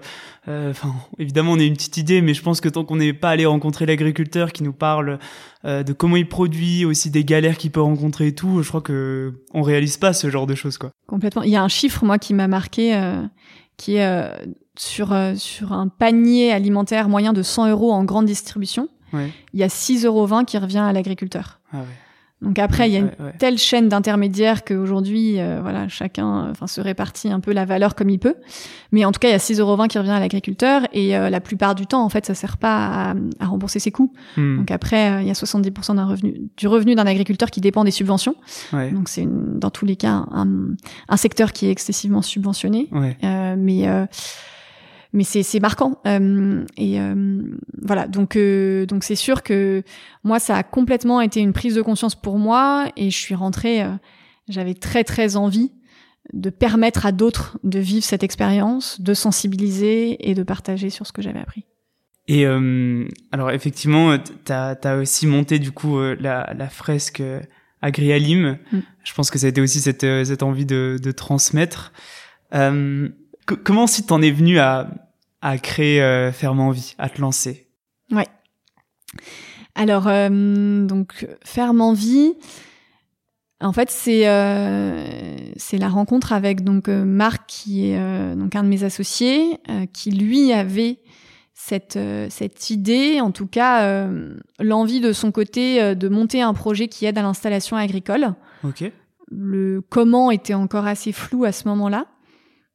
[0.47, 3.29] enfin, évidemment, on a une petite idée, mais je pense que tant qu'on n'est pas
[3.29, 5.19] allé rencontrer l'agriculteur qui nous parle
[5.63, 9.43] de comment il produit, aussi des galères qu'il peut rencontrer et tout, je crois que
[9.53, 10.89] on réalise pas ce genre de choses, quoi.
[11.05, 11.43] Complètement.
[11.43, 12.99] Il y a un chiffre, moi, qui m'a marqué,
[13.77, 14.31] qui est
[14.75, 19.67] sur sur un panier alimentaire moyen de 100 euros en grande distribution il y a
[19.67, 21.59] 6,20 euros qui revient à l'agriculteur.
[21.73, 21.77] Ah
[22.41, 26.81] Donc après, il y a une telle chaîne d'intermédiaires qu'aujourd'hui, euh, voilà, chacun enfin, se
[26.81, 28.35] répartit un peu la valeur comme il peut.
[28.91, 31.29] Mais en tout cas, il y a 6,20 euros qui revient à l'agriculteur et euh,
[31.29, 34.13] la plupart du temps, en fait, ça sert pas à, rembourser ses coûts.
[34.37, 34.57] Hmm.
[34.57, 37.83] Donc après, euh, il y a 70% d'un revenu, du revenu d'un agriculteur qui dépend
[37.83, 38.35] des subventions.
[38.71, 40.47] Donc c'est dans tous les cas un,
[41.09, 42.89] un, secteur qui est excessivement subventionné.
[43.21, 43.87] mais
[45.13, 47.41] mais c'est marquant euh, et euh,
[47.81, 48.07] voilà.
[48.07, 49.83] Donc euh, donc c'est sûr que
[50.23, 53.83] moi ça a complètement été une prise de conscience pour moi et je suis rentrée
[54.47, 55.71] j'avais très très envie
[56.33, 61.11] de permettre à d'autres de vivre cette expérience de sensibiliser et de partager sur ce
[61.11, 61.65] que j'avais appris.
[62.27, 67.21] Et alors effectivement tu as, aussi monté du coup la, la fresque
[67.81, 68.59] Agrialim.
[68.71, 68.79] Mm.
[69.03, 71.91] je pense que ça a été aussi cette, cette envie de, de transmettre.
[72.53, 73.09] Euh,
[73.55, 74.89] comment si t'en es venu à,
[75.41, 77.67] à créer euh, Ferme Envie, à te lancer?
[78.11, 78.27] Ouais.
[79.75, 82.33] Alors, euh, donc, Ferme Envie,
[83.61, 88.63] en fait, c'est euh, c'est la rencontre avec donc euh, Marc, qui est donc un
[88.63, 89.59] de mes associés,
[89.93, 90.99] qui lui avait
[91.53, 94.07] cette cette idée, en tout cas,
[94.59, 98.33] l'envie de son côté de monter un projet qui aide à l'installation agricole.
[98.63, 98.91] Ok.
[99.29, 102.07] Le comment était encore assez flou à ce moment-là.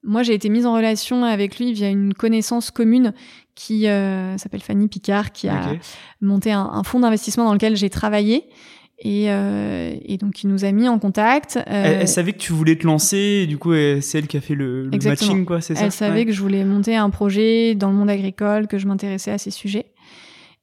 [0.07, 3.13] Moi, j'ai été mise en relation avec lui via une connaissance commune
[3.55, 5.73] qui euh, s'appelle Fanny Picard, qui a
[6.21, 8.45] monté un, un fonds d'investissement dans lequel j'ai travaillé.
[8.99, 11.59] Et, euh, et, donc, il nous a mis en contact.
[11.67, 14.41] Elle, elle, savait que tu voulais te lancer, et du coup, c'est elle qui a
[14.41, 15.85] fait le, le matching, quoi, c'est ça?
[15.85, 19.33] Elle savait que je voulais monter un projet dans le monde agricole, que je m'intéressais
[19.33, 19.87] à ces sujets.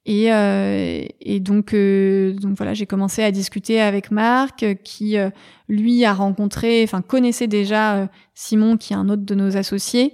[0.06, 5.30] Et, euh, et donc, euh, donc voilà, j'ai commencé à discuter avec Marc, qui euh,
[5.68, 10.12] lui a rencontré, enfin connaissait déjà euh, Simon, qui est un autre de nos associés,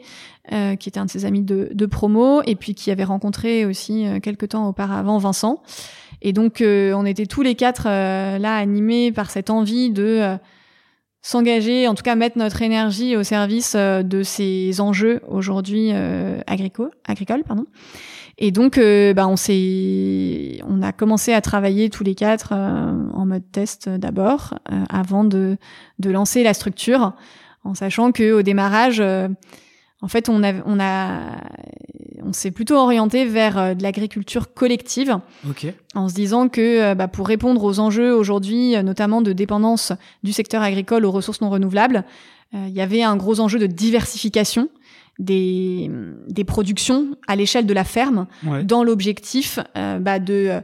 [0.52, 3.66] euh, qui était un de ses amis de, de promo, et puis qui avait rencontré
[3.66, 5.60] aussi quelques temps auparavant Vincent.
[6.22, 10.36] Et donc, on était tous les quatre là animés par cette envie de
[11.22, 15.92] s'engager, en tout cas mettre notre énergie au service de ces enjeux aujourd'hui
[16.46, 17.64] agricoles, agricoles, pardon.
[18.42, 22.90] Et donc, euh, bah, on s'est, on a commencé à travailler tous les quatre euh,
[23.12, 25.58] en mode test d'abord, euh, avant de,
[25.98, 27.12] de lancer la structure,
[27.64, 29.02] en sachant que au démarrage,
[30.02, 31.36] en fait, on a, on a,
[32.24, 35.74] on s'est plutôt orienté vers de l'agriculture collective, okay.
[35.94, 40.62] en se disant que bah, pour répondre aux enjeux aujourd'hui, notamment de dépendance du secteur
[40.62, 42.04] agricole aux ressources non renouvelables,
[42.54, 44.70] il y avait un gros enjeu de diversification
[45.20, 45.90] des,
[46.28, 48.26] des productions à l'échelle de la ferme
[48.64, 50.60] dans l'objectif euh, bah, de euh,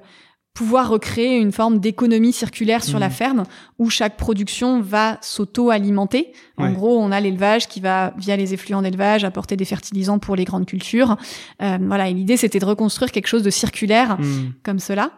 [0.55, 3.13] pouvoir recréer une forme d'économie circulaire sur la mmh.
[3.13, 3.43] ferme
[3.79, 6.33] où chaque production va s'auto-alimenter.
[6.57, 10.35] En gros, on a l'élevage qui va, via les effluents d'élevage, apporter des fertilisants pour
[10.35, 11.19] les grandes cultures.
[11.61, 14.25] Euh, voilà, et l'idée, c'était de reconstruire quelque chose de circulaire mmh.
[14.63, 15.11] comme cela.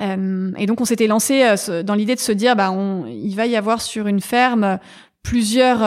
[0.00, 3.46] Euh, et donc, on s'était lancé dans l'idée de se dire, bah, on, il va
[3.46, 4.78] y avoir sur une ferme
[5.24, 5.82] plusieurs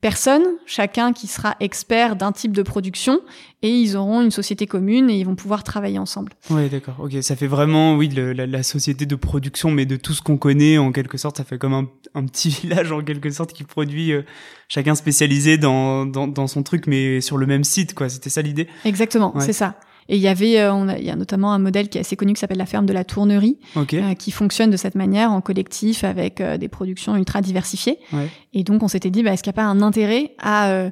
[0.00, 3.20] personnes, chacun qui sera expert d'un type de production,
[3.62, 6.32] et ils auront une société commune et ils vont pouvoir travailler ensemble.
[6.48, 6.96] Oui, d'accord.
[6.98, 10.22] Ok, ça fait vraiment, oui, le, la, la, société de production, mais de tout ce
[10.22, 13.52] qu'on connaît, en quelque sorte, ça fait comme un, un petit village, en quelque sorte,
[13.52, 14.22] qui produit euh,
[14.68, 18.08] chacun spécialisé dans, dans, dans, son truc, mais sur le même site, quoi.
[18.08, 18.68] C'était ça l'idée?
[18.84, 19.76] Exactement, c'est ça.
[20.10, 22.00] Et il y avait, euh, on a, il y a notamment un modèle qui est
[22.00, 25.30] assez connu qui s'appelle la ferme de la Tournerie, euh, qui fonctionne de cette manière
[25.30, 27.98] en collectif avec euh, des productions ultra diversifiées.
[28.12, 28.28] Ouais.
[28.52, 30.90] Et donc on s'était dit, bah, est-ce qu'il n'y a pas un intérêt à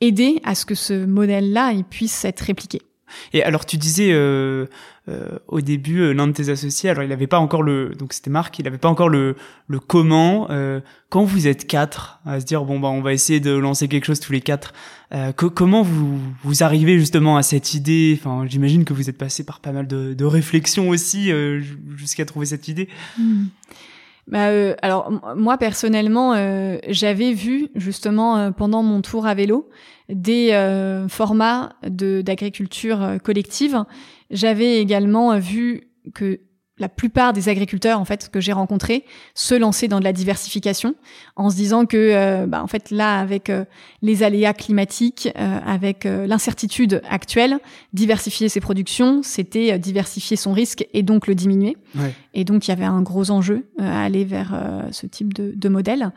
[0.00, 2.82] aider à ce que ce modèle-là il puisse être répliqué?
[3.32, 4.12] Et alors tu disais
[5.08, 8.12] euh, au début euh, l'un de tes associés, alors il n'avait pas encore le, donc
[8.12, 9.36] c'était Marc, il n'avait pas encore le
[9.68, 10.48] le comment.
[10.50, 13.88] Euh, quand vous êtes quatre à se dire bon bah on va essayer de lancer
[13.88, 14.74] quelque chose tous les quatre,
[15.14, 18.18] euh, comment vous vous arrivez justement à cette idée?
[18.18, 21.62] Enfin j'imagine que vous êtes passé par pas mal de, de réflexions aussi euh,
[21.96, 22.88] jusqu'à trouver cette idée.
[23.18, 23.44] Hmm.
[24.28, 29.68] Bah, euh, alors moi personnellement, euh, j'avais vu justement euh, pendant mon tour à vélo
[30.08, 30.52] des
[31.08, 33.84] formats de d'agriculture collective.
[34.30, 36.40] J'avais également vu que
[36.78, 40.94] la plupart des agriculteurs en fait que j'ai rencontrés se lancer dans de la diversification
[41.34, 43.64] en se disant que euh, bah, en fait là avec euh,
[44.02, 47.58] les aléas climatiques euh, avec l'incertitude actuelle
[47.94, 52.12] diversifier ses productions c'était diversifier son risque et donc le diminuer ouais.
[52.34, 54.54] et donc il y avait un gros enjeu à aller vers
[54.90, 56.10] ce type de, de modèle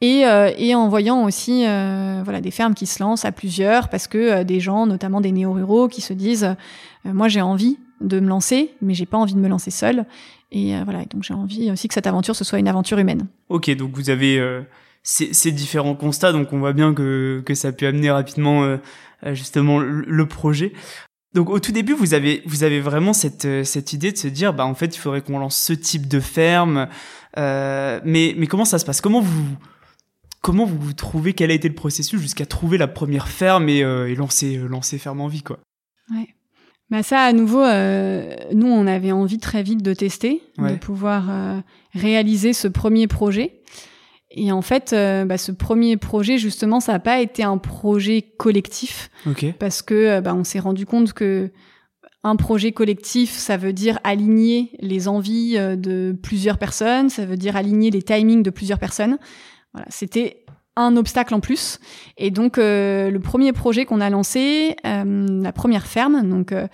[0.00, 0.24] et,
[0.58, 4.60] et en voyant aussi voilà des fermes qui se lancent à plusieurs parce que des
[4.60, 6.56] gens notamment des néo-ruraux qui se disent
[7.04, 10.06] moi j'ai envie de me lancer, mais j'ai pas envie de me lancer seule.
[10.50, 13.26] Et euh, voilà, donc j'ai envie aussi que cette aventure ce soit une aventure humaine.
[13.48, 14.62] Ok, donc vous avez euh,
[15.02, 18.64] ces, ces, différents constats, donc on voit bien que, que ça a pu amener rapidement
[18.64, 18.78] euh,
[19.34, 20.72] justement le, projet.
[21.34, 24.54] Donc au tout début, vous avez vous avez vraiment cette cette idée de se dire
[24.54, 26.88] bah en fait il faudrait qu'on lance ce type de ferme.
[27.36, 29.02] Mais mais comment ça se passe?
[29.02, 29.44] Comment vous
[30.40, 31.34] comment vous, vous trouvez?
[31.34, 35.20] Quel a été le processus jusqu'à trouver la première ferme et, et lancer lancer ferme
[35.20, 35.58] en vie quoi?
[36.10, 36.34] Ouais.
[36.90, 40.72] Bah ça, à nouveau, euh, nous, on avait envie très vite de tester, ouais.
[40.72, 41.60] de pouvoir euh,
[41.94, 43.60] réaliser ce premier projet.
[44.30, 48.22] Et en fait, euh, bah, ce premier projet, justement, ça n'a pas été un projet
[48.22, 49.52] collectif, okay.
[49.52, 51.50] parce que bah, on s'est rendu compte que
[52.24, 57.36] un projet collectif, ça veut dire aligner les envies euh, de plusieurs personnes, ça veut
[57.36, 59.18] dire aligner les timings de plusieurs personnes.
[59.72, 60.44] Voilà, c'était
[60.78, 61.78] un obstacle en plus.
[62.16, 66.66] Et donc euh, le premier projet qu'on a lancé, euh, la première ferme, donc euh,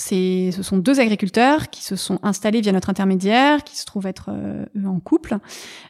[0.00, 4.06] c'est, ce sont deux agriculteurs qui se sont installés via notre intermédiaire, qui se trouvent
[4.06, 5.38] être euh, eux en couple.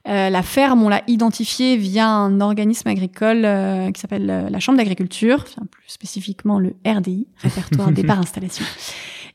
[0.09, 4.79] Euh, la ferme, on l'a identifiée via un organisme agricole euh, qui s'appelle la Chambre
[4.79, 8.65] d'agriculture, enfin, plus spécifiquement le RDI, répertoire départ installation.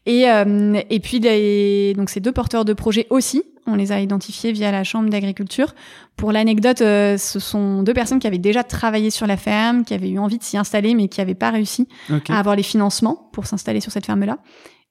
[0.06, 4.00] Et, euh, et puis les, donc ces deux porteurs de projets aussi, on les a
[4.00, 5.74] identifiés via la chambre d'agriculture.
[6.16, 9.94] Pour l'anecdote, euh, ce sont deux personnes qui avaient déjà travaillé sur la ferme, qui
[9.94, 12.34] avaient eu envie de s'y installer, mais qui n'avaient pas réussi okay.
[12.34, 14.38] à avoir les financements pour s'installer sur cette ferme-là.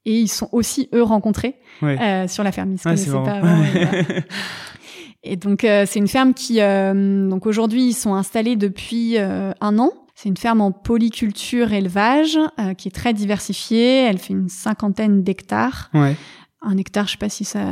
[0.04, 2.00] Et ils sont aussi eux rencontrés ouais.
[2.00, 2.72] euh, sur la ferme.
[2.72, 3.40] Ils se ouais, connaissaient pas.
[3.40, 3.62] Vraiment,
[5.22, 9.92] et donc euh, c'est une ferme qui, donc aujourd'hui, ils sont installés depuis un an.
[10.14, 12.38] C'est une ferme en polyculture élevage
[12.78, 14.04] qui est très diversifiée.
[14.04, 15.90] Elle fait une cinquantaine d'hectares.
[15.94, 16.16] Ouais.
[16.64, 17.64] Un hectare, je sais pas si ça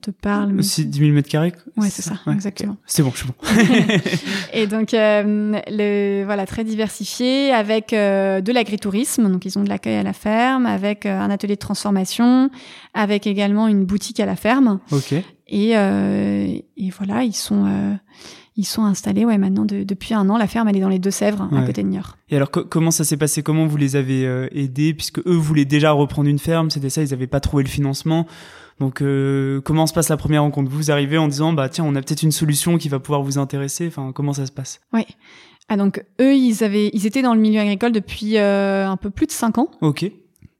[0.00, 0.58] te parle.
[0.58, 2.76] Aussi 10 000 mètres carrés Ouais, c'est ça, exactement.
[2.86, 3.34] C'est bon, je suis bon.
[4.52, 9.68] et donc, euh, le, voilà, très diversifié, avec euh, de l'agritourisme, donc ils ont de
[9.68, 12.50] l'accueil à la ferme, avec euh, un atelier de transformation,
[12.94, 14.80] avec également une boutique à la ferme.
[14.90, 15.14] Ok.
[15.48, 17.98] Et, et voilà, ils sont
[18.56, 20.36] ils sont installés ouais maintenant depuis un an.
[20.36, 22.16] La ferme elle est dans les Deux-Sèvres à côté de Niort.
[22.30, 23.42] Et alors comment ça s'est passé?
[23.42, 24.94] Comment vous les avez euh, aidés?
[24.94, 28.26] Puisque eux voulaient déjà reprendre une ferme C'était ça, ils n'avaient pas trouvé le financement.
[28.80, 30.70] Donc euh, comment se passe la première rencontre?
[30.70, 33.38] Vous arrivez en disant bah tiens on a peut-être une solution qui va pouvoir vous
[33.38, 33.86] intéresser.
[33.86, 34.80] Enfin comment ça se passe?
[34.92, 35.06] Oui.
[35.68, 39.10] Ah donc eux ils avaient ils étaient dans le milieu agricole depuis euh, un peu
[39.10, 39.70] plus de cinq ans.
[39.80, 40.10] Ok.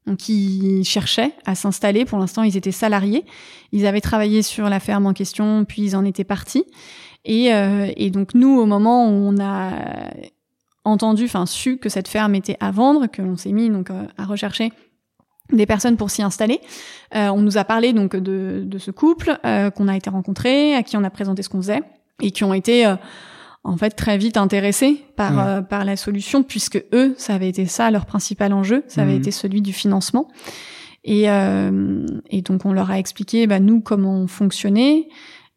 [0.05, 2.03] Donc ils cherchaient à s'installer.
[2.03, 3.23] Pour l'instant, ils étaient salariés.
[3.71, 6.65] Ils avaient travaillé sur la ferme en question, puis ils en étaient partis.
[7.25, 9.71] Et, euh, et donc nous, au moment où on a
[10.83, 14.03] entendu, enfin su que cette ferme était à vendre, que l'on s'est mis donc euh,
[14.17, 14.71] à rechercher
[15.51, 16.59] des personnes pour s'y installer.
[17.15, 20.73] Euh, on nous a parlé donc de, de ce couple euh, qu'on a été rencontré,
[20.75, 21.81] à qui on a présenté ce qu'on faisait,
[22.21, 22.95] et qui ont été euh,
[23.63, 27.91] en fait très vite intéressés par par la solution, puisque eux, ça avait été ça
[27.91, 29.17] leur principal enjeu, ça avait mmh.
[29.17, 30.27] été celui du financement.
[31.05, 35.07] Et, et donc on leur a expliqué bah, nous comment on fonctionnait,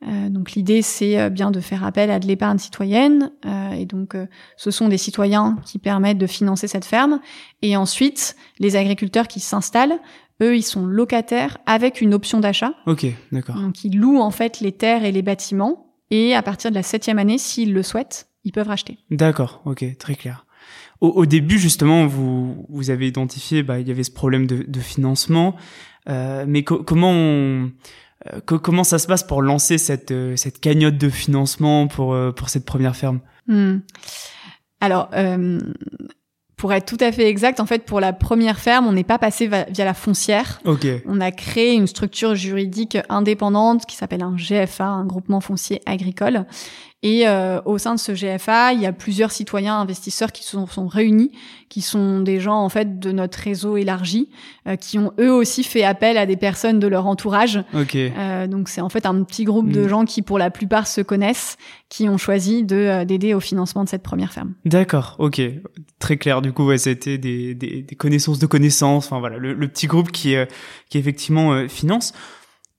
[0.05, 3.87] euh, donc l'idée c'est euh, bien de faire appel à de l'épargne citoyenne euh, et
[3.87, 4.15] donc
[4.59, 7.21] ce sont des citoyens qui permettent de financer cette ferme
[7.63, 9.99] et ensuite les agriculteurs qui s'installent
[10.43, 12.75] eux ils sont locataires avec une option d'achat.
[12.87, 13.57] Ok d'accord.
[13.57, 16.83] Donc ils louent en fait les terres et les bâtiments et à partir de la
[16.83, 18.99] septième année s'ils le souhaitent ils peuvent racheter.
[19.11, 20.45] D'accord ok très clair.
[21.01, 24.81] Au, début justement vous vous avez identifié bah il y avait ce problème de, de
[24.81, 25.57] financement
[26.07, 27.71] mais comment on
[28.35, 32.33] euh, comment ça se passe pour lancer cette, euh, cette cagnotte de financement pour, euh,
[32.33, 33.21] pour cette première ferme?
[33.47, 33.79] Hmm.
[34.81, 35.11] Alors,
[36.57, 39.19] pour être tout à fait exact, en fait, pour la première ferme, on n'est pas
[39.19, 40.61] passé via la foncière.
[40.65, 41.03] Okay.
[41.07, 46.45] On a créé une structure juridique indépendante qui s'appelle un GFA, un groupement foncier agricole,
[47.03, 50.67] et euh, au sein de ce GFA, il y a plusieurs citoyens investisseurs qui sont,
[50.67, 51.31] sont réunis,
[51.69, 54.31] qui sont des gens en fait de notre réseau élargi,
[54.67, 57.63] euh, qui ont eux aussi fait appel à des personnes de leur entourage.
[57.75, 58.13] Okay.
[58.17, 59.89] Euh, donc c'est en fait un petit groupe de mm.
[59.89, 61.59] gens qui pour la plupart se connaissent,
[61.91, 64.55] qui ont choisi de euh, d'aider au financement de cette première ferme.
[64.65, 65.43] D'accord, ok,
[65.99, 66.41] très clair.
[66.41, 69.07] Du coup, ouais, c'était des, des, des connaissances de connaissances.
[69.07, 70.47] Enfin voilà, le, le petit groupe qui euh,
[70.89, 72.15] qui effectivement finance.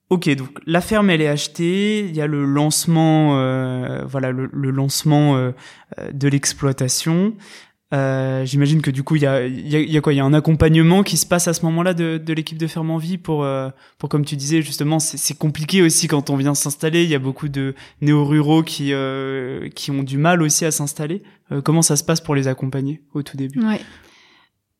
[0.10, 4.48] Ok, donc la ferme elle est achetée, il y a le lancement, euh, voilà le,
[4.72, 5.52] lancement euh,
[6.00, 7.36] euh, de l'exploitation.
[7.92, 10.14] J'imagine que du coup il y a, y, a, y a, quoi?
[10.14, 12.68] Il y a un accompagnement qui se passe à ce moment-là de, de l'équipe de
[12.68, 13.46] ferme en vie pour,
[13.98, 17.04] pour comme tu disais justement, c'est compliqué aussi quand on vient s'installer.
[17.04, 18.94] Il y a beaucoup de néo-ruraux qui
[19.76, 21.22] qui ont du mal aussi à s'installer.
[21.66, 23.60] comment ça se passe pour les accompagner au tout début?
[23.66, 23.82] Ouais.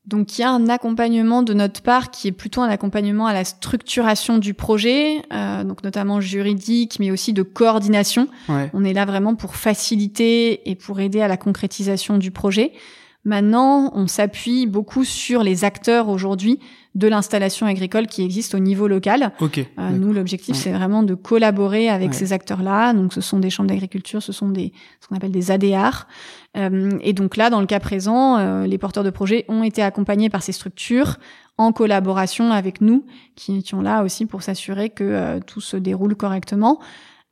[0.08, 3.34] Donc il y a un accompagnement de notre part qui est plutôt un accompagnement à
[3.34, 8.30] la structuration du projet, euh, donc notamment juridique, mais aussi de coordination.
[8.74, 12.72] On est là vraiment pour faciliter et pour aider à la concrétisation du projet.
[13.28, 16.62] Maintenant, on s'appuie beaucoup sur les acteurs aujourd'hui
[16.96, 19.34] de l'installation agricole qui existe au niveau local.
[19.42, 22.94] Okay, euh, nous, l'objectif, c'est vraiment de collaborer avec ces acteurs-là.
[22.94, 26.08] Donc, ce sont des chambres d'agriculture, ce sont des ce qu'on appelle des ADR.
[26.56, 29.82] Euh, et donc là, dans le cas présent, euh, les porteurs de projets ont été
[29.82, 31.18] accompagnés par ces structures
[31.58, 36.16] en collaboration avec nous, qui étions là aussi pour s'assurer que euh, tout se déroule
[36.16, 36.80] correctement.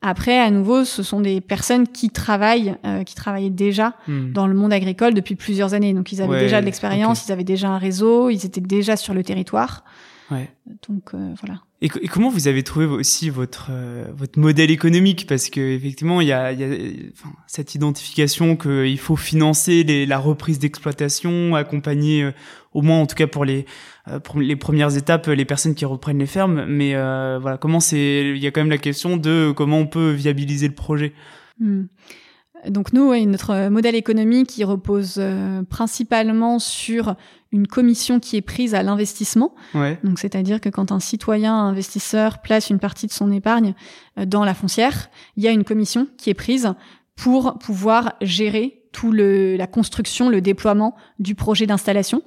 [0.02, 4.32] Après, à nouveau, ce sont des personnes qui travaillent, euh, qui travaillaient déjà hmm.
[4.32, 5.94] dans le monde agricole depuis plusieurs années.
[5.94, 9.14] Donc, ils avaient déjà de l'expérience, ils avaient déjà un réseau, ils étaient déjà sur
[9.14, 9.84] le territoire.
[10.30, 10.50] Ouais.
[10.88, 11.60] Donc euh, voilà.
[11.80, 15.26] Et, et, comment vous avez trouvé aussi votre euh, votre modèle économique?
[15.28, 16.68] Parce que effectivement, il y a, y a
[17.12, 22.32] enfin, cette identification qu'il faut financer les, la reprise d'exploitation, accompagner euh,
[22.72, 23.66] au moins en tout cas pour les
[24.36, 26.64] les premières étapes les personnes qui reprennent les fermes.
[26.66, 30.10] Mais voilà, comment c'est Il y a quand même la question de comment on peut
[30.10, 31.12] viabiliser le projet.
[31.58, 31.84] Hmm.
[32.68, 35.20] Donc nous, notre modèle économique, il repose
[35.68, 37.16] principalement sur
[37.52, 39.54] une commission qui est prise à l'investissement.
[40.04, 43.74] Donc, c'est-à-dire que quand un citoyen investisseur place une partie de son épargne
[44.18, 46.72] euh, dans la foncière, il y a une commission qui est prise
[47.16, 52.22] pour pouvoir gérer tout le la construction, le déploiement du projet d'installation.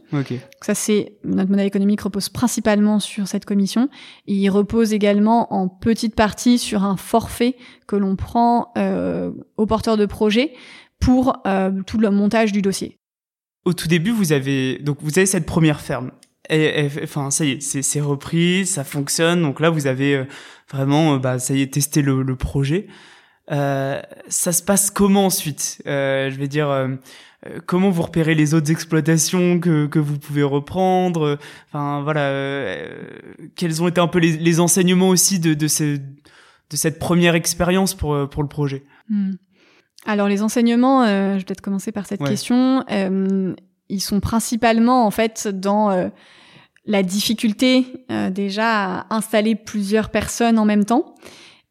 [0.61, 3.89] Ça c'est notre modèle économique repose principalement sur cette commission.
[4.27, 7.55] Et il repose également en petite partie sur un forfait
[7.87, 10.53] que l'on prend euh, au porteur de projet
[10.99, 12.99] pour euh, tout le montage du dossier
[13.65, 16.11] au tout début, vous avez donc vous avez cette première ferme.
[16.49, 19.43] Et, enfin, ça y est, c'est repris, ça fonctionne.
[19.43, 20.25] Donc là, vous avez euh,
[20.71, 22.87] vraiment, euh, bah, ça y est, testé le, le projet.
[23.51, 25.81] Euh, ça se passe comment ensuite?
[25.87, 26.89] Euh, Je vais dire, euh,
[27.47, 31.37] euh, comment vous repérez les autres exploitations que, que vous pouvez reprendre?
[31.67, 33.07] Enfin voilà, euh,
[33.55, 37.35] quels ont été un peu les, les enseignements aussi de, de, ce, de cette première
[37.35, 38.83] expérience pour, pour le projet?
[39.09, 39.33] Hmm.
[40.05, 42.85] Alors les enseignements, je vais peut-être commencer par cette question.
[42.87, 46.09] ils sont principalement en fait dans
[46.85, 51.15] la difficulté déjà à installer plusieurs personnes en même temps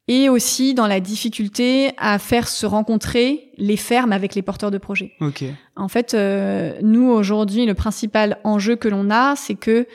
[0.08, 4.78] et aussi dans la difficulté à faire se rencontrer les fermes avec les porteurs de
[4.78, 5.12] projets.
[5.20, 5.54] Okay.
[5.76, 9.86] En fait, euh, nous aujourd'hui, le principal enjeu que l'on a, c'est que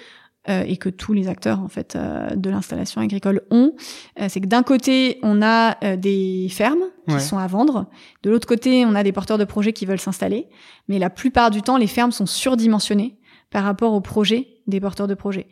[0.50, 3.74] euh, et que tous les acteurs en fait euh, de l'installation agricole ont,
[4.20, 7.86] euh, c'est que d'un côté on a euh, des fermes qui sont à vendre,
[8.24, 10.48] de l'autre côté on a des porteurs de projets qui veulent s'installer,
[10.90, 13.18] mais la plupart du temps les fermes sont surdimensionnées
[13.52, 15.48] par rapport aux projets des porteurs de projets.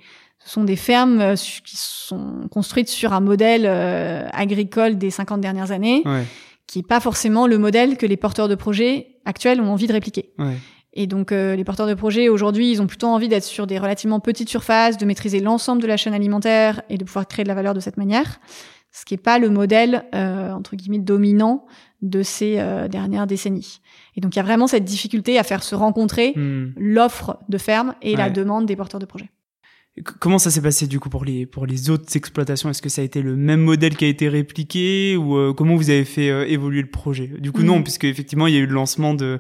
[0.46, 5.40] Ce sont des fermes euh, qui sont construites sur un modèle euh, agricole des 50
[5.40, 6.04] dernières années,
[6.68, 9.94] qui n'est pas forcément le modèle que les porteurs de projets actuels ont envie de
[9.94, 10.34] répliquer.
[10.94, 13.78] Et donc euh, les porteurs de projets aujourd'hui, ils ont plutôt envie d'être sur des
[13.78, 17.48] relativement petites surfaces, de maîtriser l'ensemble de la chaîne alimentaire et de pouvoir créer de
[17.48, 18.42] la valeur de cette manière,
[18.92, 21.66] ce qui n'est pas le modèle entre guillemets dominant
[22.02, 22.56] de ces
[22.90, 23.80] dernières décennies.
[24.18, 26.74] Et donc il y a vraiment cette difficulté à faire se rencontrer hmm.
[26.76, 29.30] l'offre de ferme et la demande des porteurs de projets.
[30.22, 32.70] Comment ça s'est passé du coup pour les pour les autres exploitations?
[32.70, 35.76] Est-ce que ça a été le même modèle qui a été répliqué ou euh, comment
[35.76, 37.28] vous avez fait euh, évoluer le projet?
[37.28, 37.84] Du coup non, mm.
[37.84, 39.40] puisque effectivement il y a eu le lancement de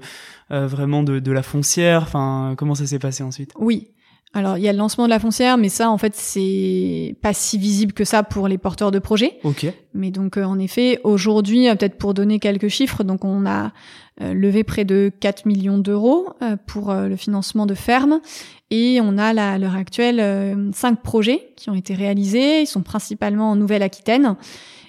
[0.51, 2.03] euh, vraiment de, de la foncière.
[2.03, 3.53] Enfin, comment ça s'est passé ensuite?
[3.57, 3.91] Oui.
[4.33, 7.33] Alors il y a le lancement de la foncière, mais ça en fait c'est pas
[7.33, 9.39] si visible que ça pour les porteurs de projets.
[9.43, 9.65] Ok.
[9.93, 13.71] Mais donc en effet aujourd'hui, peut-être pour donner quelques chiffres, donc on a
[14.19, 16.29] levé près de 4 millions d'euros
[16.67, 18.21] pour le financement de fermes
[18.71, 22.61] et on a à l'heure actuelle euh, cinq projets qui ont été réalisés.
[22.61, 24.37] Ils sont principalement en Nouvelle-Aquitaine.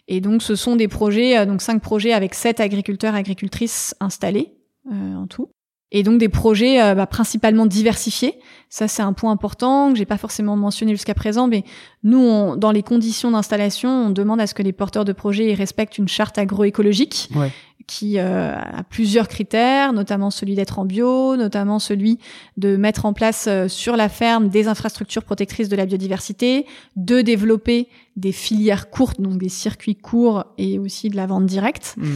[0.07, 3.95] Et donc, ce sont des projets, euh, donc cinq projets avec sept agriculteurs et agricultrices
[4.01, 4.55] installés
[4.90, 5.51] euh, en tout.
[5.93, 8.34] Et donc des projets bah, principalement diversifiés.
[8.70, 11.62] Ça, c'est un point important que j'ai pas forcément mentionné jusqu'à présent, mais
[12.03, 15.53] nous, on, dans les conditions d'installation, on demande à ce que les porteurs de projets
[15.53, 17.28] respectent une charte agroécologique.
[17.36, 17.53] Ouais
[17.86, 22.18] qui euh, a plusieurs critères, notamment celui d'être en bio, notamment celui
[22.57, 26.66] de mettre en place euh, sur la ferme des infrastructures protectrices de la biodiversité,
[26.97, 31.95] de développer des filières courtes, donc des circuits courts et aussi de la vente directe.
[31.97, 32.07] Mmh.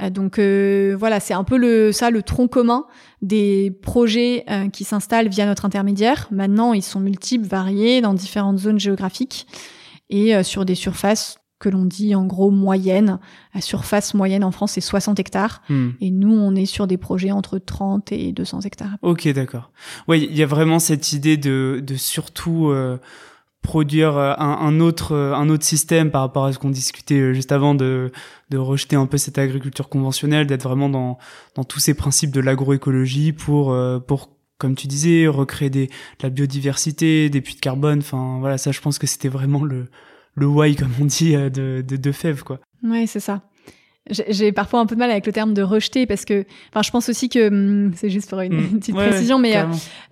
[0.00, 2.86] Euh, donc voilà, c'est un peu le ça le tronc commun
[3.20, 6.28] des projets qui s'installent via notre intermédiaire.
[6.30, 9.46] Maintenant, ils sont multiples, variés dans différentes zones géographiques
[10.10, 13.18] et sur des surfaces que l'on dit en gros moyenne.
[13.54, 15.62] La surface moyenne en France, c'est 60 hectares.
[15.70, 15.90] Hmm.
[16.00, 18.96] Et nous, on est sur des projets entre 30 et 200 hectares.
[19.00, 19.70] Ok, d'accord.
[20.08, 22.98] Oui, il y a vraiment cette idée de, de surtout euh,
[23.62, 27.32] produire euh, un, un, autre, euh, un autre système par rapport à ce qu'on discutait
[27.34, 28.12] juste avant de,
[28.50, 31.18] de rejeter un peu cette agriculture conventionnelle, d'être vraiment dans,
[31.54, 35.92] dans tous ces principes de l'agroécologie pour, pour comme tu disais, recréer des, de
[36.22, 37.98] la biodiversité, des puits de carbone.
[37.98, 39.88] Enfin, voilà, ça, je pense que c'était vraiment le,
[40.34, 42.60] le why comme on dit euh, de, de, de Fèvre quoi.
[42.82, 43.42] Ouais c'est ça.
[44.10, 46.90] J'ai parfois un peu de mal avec le terme de rejeter parce que, enfin, je
[46.90, 48.78] pense aussi que hum, c'est juste pour une, mmh.
[48.80, 49.64] petite précision, mais euh,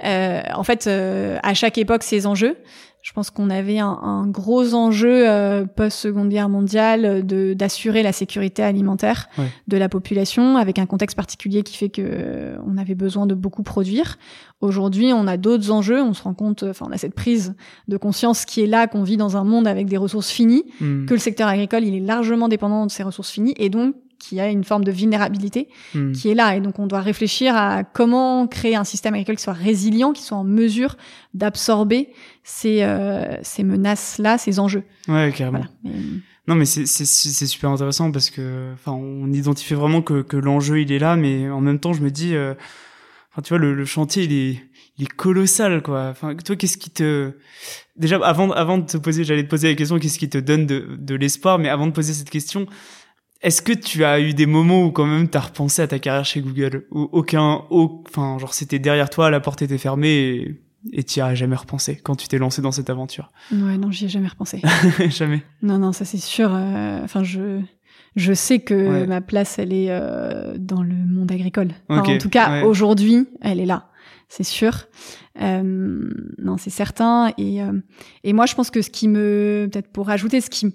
[0.04, 2.56] euh, en fait, euh, à chaque époque, ces enjeux.
[3.02, 8.12] Je pense qu'on avait un, un, gros enjeu euh, post-seconde guerre mondiale de d'assurer la
[8.12, 9.28] sécurité alimentaire
[9.68, 13.62] de la population, avec un contexte particulier qui fait que on avait besoin de beaucoup
[13.62, 14.18] produire.
[14.60, 16.02] Aujourd'hui, on a d'autres enjeux.
[16.02, 17.54] On se rend compte, enfin, on a cette prise
[17.88, 21.06] de conscience qui est là, qu'on vit dans un monde avec des ressources finies, mmh.
[21.06, 24.38] que le secteur agricole, il est largement dépendant de ces ressources finies, et donc qui
[24.38, 26.12] a une forme de vulnérabilité hmm.
[26.12, 26.54] qui est là.
[26.54, 30.22] Et donc, on doit réfléchir à comment créer un système agricole qui soit résilient, qui
[30.22, 30.96] soit en mesure
[31.34, 32.10] d'absorber
[32.44, 34.84] ces, euh, ces menaces-là, ces enjeux.
[35.08, 35.64] Ouais, carrément.
[35.86, 35.90] Euh,
[36.46, 36.86] non, mais c'est
[37.46, 41.48] super intéressant parce que, enfin, on identifie vraiment que, que l'enjeu il est là, mais
[41.48, 42.54] en même temps, je me dis, euh,
[43.32, 44.64] enfin, tu vois, le, le, chantier il est,
[44.98, 46.08] il est colossal, quoi.
[46.10, 47.32] Enfin, toi, qu'est-ce qui te,
[47.96, 50.66] déjà, avant, avant de te poser, j'allais te poser la question, qu'est-ce qui te donne
[50.66, 52.66] de, de l'espoir, mais avant de poser cette question,
[53.42, 56.24] est-ce que tu as eu des moments où quand même t'as repensé à ta carrière
[56.24, 60.58] chez Google Ou aucun, enfin genre c'était derrière toi, la porte était fermée
[60.92, 63.30] et tu as jamais repensé quand tu t'es lancé dans cette aventure?
[63.52, 64.62] Ouais, non, j'y ai jamais repensé.
[65.08, 65.42] jamais.
[65.62, 66.50] Non, non, ça c'est sûr.
[66.52, 67.60] Euh, enfin, je
[68.16, 71.68] je sais que ma place, elle est euh, dans le monde agricole.
[71.88, 73.86] en tout cas, aujourd'hui, elle est là.
[74.28, 74.86] C'est sûr.
[75.40, 75.62] Euh,
[76.38, 77.32] non, c'est certain.
[77.36, 77.72] Et, euh,
[78.22, 80.72] et moi, je pense que ce qui me, peut-être pour rajouter, ce qui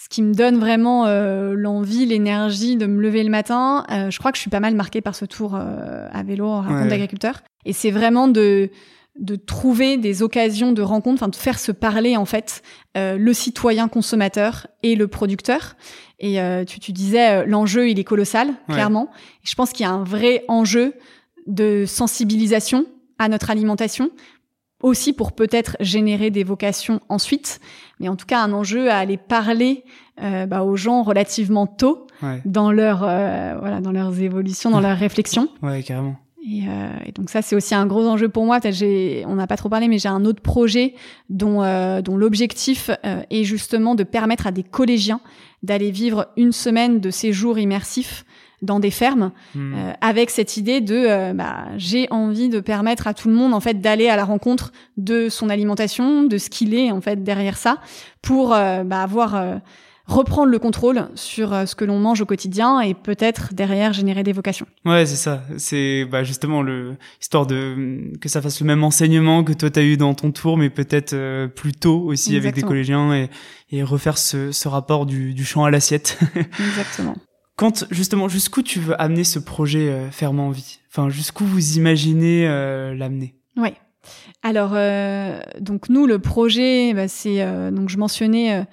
[0.00, 3.84] ce qui me donne vraiment euh, l'envie, l'énergie de me lever le matin.
[3.90, 6.46] Euh, je crois que je suis pas mal marquée par ce tour euh, à vélo
[6.46, 7.42] en rencontre d'agriculteurs.
[7.64, 8.70] Et c'est vraiment de
[9.18, 12.62] de trouver des occasions de rencontre, enfin de faire se parler en fait
[12.94, 15.74] le citoyen consommateur et le producteur.
[16.20, 16.38] Et
[16.68, 19.10] tu, tu, disais, l'enjeu, il est colossal, clairement.
[19.42, 20.94] je pense qu'il y a un vrai enjeu
[21.48, 22.86] de sensibilisation
[23.18, 24.12] à notre alimentation,
[24.80, 27.60] aussi pour peut-être générer des vocations ensuite,
[28.00, 29.84] mais en tout cas un enjeu à aller parler
[30.22, 32.06] euh, bah, aux gens relativement tôt
[32.44, 35.48] dans leur euh, voilà dans leurs évolutions, dans leurs réflexions.
[35.62, 36.16] Ouais, carrément.
[36.48, 38.58] Et, euh, et, donc ça c'est aussi un gros enjeu pour moi.
[38.70, 40.94] J'ai on n'a pas trop parlé, mais j'ai un autre projet
[41.28, 45.20] dont euh, dont l'objectif euh, est justement de permettre à des collégiens
[45.62, 48.24] d'aller vivre une semaine de séjour immersif
[48.62, 49.74] dans des fermes hmm.
[49.74, 53.54] euh, avec cette idée de euh, bah, j'ai envie de permettre à tout le monde
[53.54, 57.22] en fait d'aller à la rencontre de son alimentation de ce qu'il est en fait
[57.22, 57.78] derrière ça
[58.20, 59.60] pour euh, bah, avoir
[60.08, 64.32] reprendre le contrôle sur ce que l'on mange au quotidien et peut-être derrière générer des
[64.32, 64.66] vocations.
[64.84, 65.42] Ouais, c'est ça.
[65.58, 69.82] C'est bah, justement le histoire de que ça fasse le même enseignement que toi t'as
[69.82, 73.30] eu dans ton tour, mais peut-être plus tôt aussi avec des collégiens et,
[73.70, 76.18] et refaire ce, ce rapport du, du champ à l'assiette.
[76.34, 77.14] Exactement.
[77.58, 80.78] Quand justement, jusqu'où tu veux amener ce projet euh, Ferme en vie?
[80.90, 83.34] Enfin, jusqu'où vous imaginez euh, l'amener?
[83.56, 83.70] Oui.
[84.44, 88.64] Alors, euh, donc nous, le projet, bah, c'est donc je mentionnais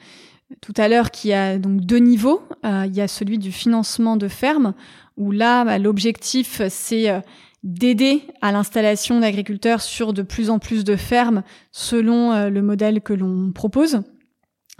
[0.61, 2.41] tout à l'heure qu'il y a donc deux niveaux.
[2.63, 4.73] il y a celui du financement de ferme,
[5.17, 7.21] où là, bah, l'objectif, c'est
[7.63, 13.13] d'aider à l'installation d'agriculteurs sur de plus en plus de fermes selon le modèle que
[13.13, 14.03] l'on propose.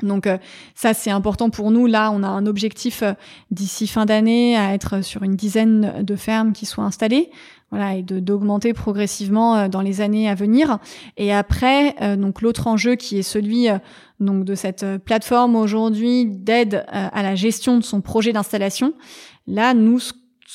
[0.02, 0.38] Donc euh,
[0.74, 1.88] ça c'est important pour nous.
[1.88, 3.14] Là, on a un objectif euh,
[3.52, 7.30] d'ici fin d'année à être sur une dizaine de fermes qui soient installées,
[7.76, 10.80] voilà, et d'augmenter progressivement euh, dans les années à venir.
[11.18, 13.68] Et après, donc l'autre enjeu qui est celui
[14.20, 18.94] donc de cette plateforme aujourd'hui d'aide à la gestion de son projet d'installation.
[19.48, 20.00] Là, nous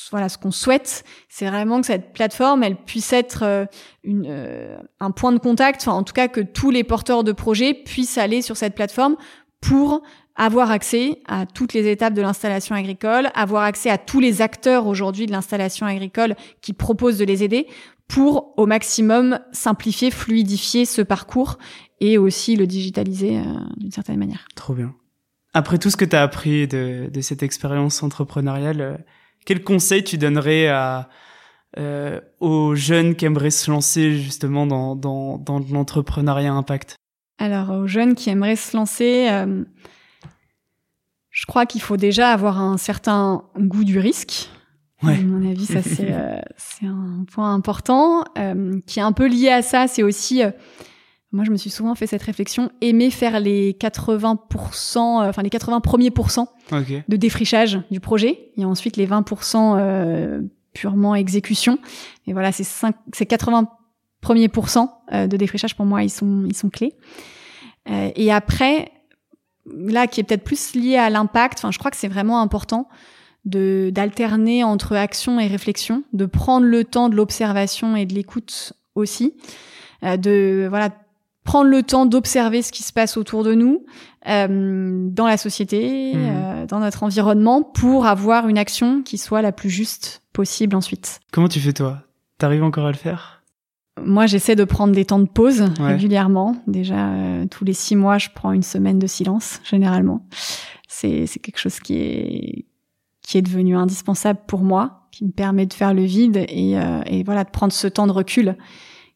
[0.09, 3.67] voilà, ce qu'on souhaite, c'est vraiment que cette plateforme, elle puisse être
[4.03, 7.73] une, un point de contact, enfin en tout cas que tous les porteurs de projets
[7.73, 9.15] puissent aller sur cette plateforme
[9.61, 10.01] pour
[10.35, 14.87] avoir accès à toutes les étapes de l'installation agricole, avoir accès à tous les acteurs
[14.87, 17.67] aujourd'hui de l'installation agricole qui proposent de les aider
[18.07, 21.57] pour au maximum simplifier, fluidifier ce parcours
[22.01, 23.43] et aussi le digitaliser euh,
[23.77, 24.47] d'une certaine manière.
[24.55, 24.93] Trop bien.
[25.53, 28.97] Après tout ce que tu as appris de, de cette expérience entrepreneuriale, euh,
[29.45, 31.09] quel conseil tu donnerais à,
[31.77, 36.95] euh, aux jeunes qui aimeraient se lancer justement dans, dans, dans l'entrepreneuriat impact?
[37.41, 39.63] Alors, aux jeunes qui aimeraient se lancer, euh,
[41.31, 44.47] je crois qu'il faut déjà avoir un certain goût du risque.
[45.01, 45.15] Ouais.
[45.15, 46.39] À mon avis, ça c'est euh,
[46.83, 49.87] un point important euh, qui est un peu lié à ça.
[49.87, 50.43] C'est aussi,
[51.31, 55.79] moi je me suis souvent fait cette réflexion, aimer faire les 80%, enfin les 80
[55.79, 61.79] premiers pourcents de défrichage du projet, et ensuite les 20% purement exécution.
[62.27, 63.67] Et voilà, c'est 80
[64.21, 66.93] premiers pourcents euh, de défrichage pour moi ils sont ils sont clés.
[67.89, 68.91] Euh, et après
[69.65, 72.87] là qui est peut-être plus lié à l'impact, enfin je crois que c'est vraiment important
[73.45, 78.73] de d'alterner entre action et réflexion, de prendre le temps de l'observation et de l'écoute
[78.95, 79.33] aussi,
[80.03, 80.89] euh, de voilà
[81.43, 83.83] prendre le temps d'observer ce qui se passe autour de nous,
[84.27, 86.17] euh, dans la société, mmh.
[86.17, 91.19] euh, dans notre environnement, pour avoir une action qui soit la plus juste possible ensuite.
[91.31, 92.03] Comment tu fais toi?
[92.37, 93.40] T'arrives encore à le faire?
[93.99, 96.55] Moi, j'essaie de prendre des temps de pause régulièrement.
[96.67, 100.25] Déjà, euh, tous les six mois, je prends une semaine de silence, généralement.
[100.87, 102.65] C'est quelque chose qui est
[103.23, 107.01] qui est devenu indispensable pour moi, qui me permet de faire le vide et, euh,
[107.05, 108.57] et voilà de prendre ce temps de recul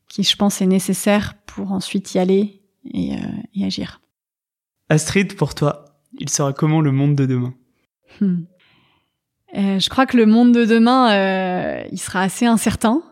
[0.07, 2.61] qui, je pense, est nécessaire pour ensuite y aller
[2.93, 3.17] et, euh,
[3.55, 4.01] et agir.
[4.89, 5.85] Astrid, pour toi,
[6.19, 7.53] il sera comment le monde de demain?
[8.21, 8.43] Hmm.
[9.53, 13.03] Je crois que le monde de demain, il sera assez incertain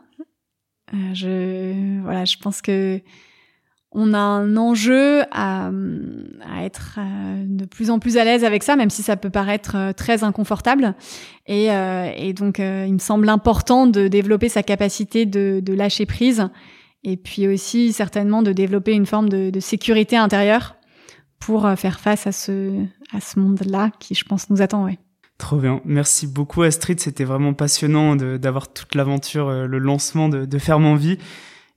[0.93, 3.01] euh, je voilà, je pense que
[3.95, 5.69] on a un enjeu à,
[6.51, 9.29] à être euh, de plus en plus à l'aise avec ça, même si ça peut
[9.29, 10.95] paraître euh, très inconfortable.
[11.45, 16.47] Et, et donc, il me semble important de développer sa capacité de, de, lâcher prise,
[17.03, 20.77] et puis aussi certainement de développer une forme de, de sécurité intérieure
[21.39, 24.85] pour faire face à ce à ce monde-là qui, je pense, nous attend.
[24.85, 24.97] Ouais.
[25.37, 25.81] Trop bien.
[25.85, 26.99] Merci beaucoup Astrid.
[26.99, 31.17] C'était vraiment passionnant d'avoir toute l'aventure, euh, le lancement de, de Ferme en Vie.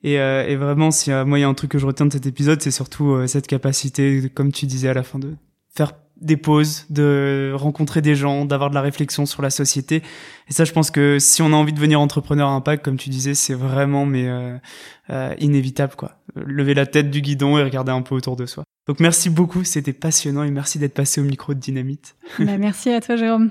[0.05, 2.07] Et, euh, et vraiment, si euh, moi il y a un truc que je retiens
[2.07, 5.35] de cet épisode, c'est surtout cette capacité, comme tu disais à la fin, de
[5.75, 10.03] faire des pauses, de rencontrer des gens, d'avoir de la réflexion sur la société.
[10.49, 12.97] Et ça, je pense que si on a envie de devenir entrepreneur à impact, comme
[12.97, 14.31] tu disais, c'est vraiment mais
[15.39, 16.19] inévitable quoi.
[16.37, 18.65] Lever la tête du guidon et regarder un peu autour de soi.
[18.87, 22.15] Donc merci beaucoup, c'était passionnant et merci d'être passé au micro de Dynamite.
[22.39, 23.51] Bah, merci à toi Jérôme.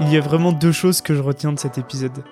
[0.00, 2.24] Il y a vraiment deux choses que je retiens de cet épisode.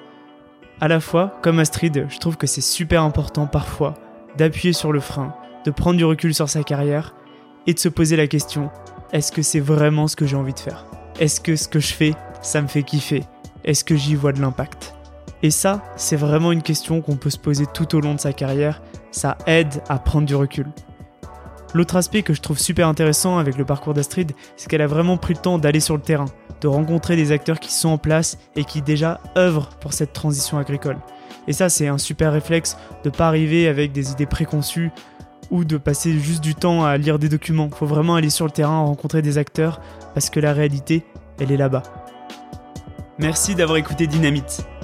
[0.81, 3.95] À la fois, comme Astrid, je trouve que c'est super important parfois
[4.37, 7.15] d'appuyer sur le frein, de prendre du recul sur sa carrière
[7.67, 8.71] et de se poser la question,
[9.13, 10.87] est-ce que c'est vraiment ce que j'ai envie de faire?
[11.19, 13.25] Est-ce que ce que je fais, ça me fait kiffer?
[13.65, 14.95] Est-ce que j'y vois de l'impact?
[15.43, 18.33] Et ça, c'est vraiment une question qu'on peut se poser tout au long de sa
[18.33, 20.67] carrière, ça aide à prendre du recul.
[21.73, 25.17] L'autre aspect que je trouve super intéressant avec le parcours d'Astrid, c'est qu'elle a vraiment
[25.17, 26.27] pris le temps d'aller sur le terrain,
[26.61, 30.59] de rencontrer des acteurs qui sont en place et qui déjà œuvrent pour cette transition
[30.59, 30.99] agricole.
[31.47, 34.91] Et ça, c'est un super réflexe de pas arriver avec des idées préconçues
[35.51, 37.71] ou de passer juste du temps à lire des documents.
[37.71, 39.81] Faut vraiment aller sur le terrain, rencontrer des acteurs,
[40.15, 41.05] parce que la réalité,
[41.39, 41.83] elle est là-bas.
[43.19, 44.65] Merci d'avoir écouté Dynamite.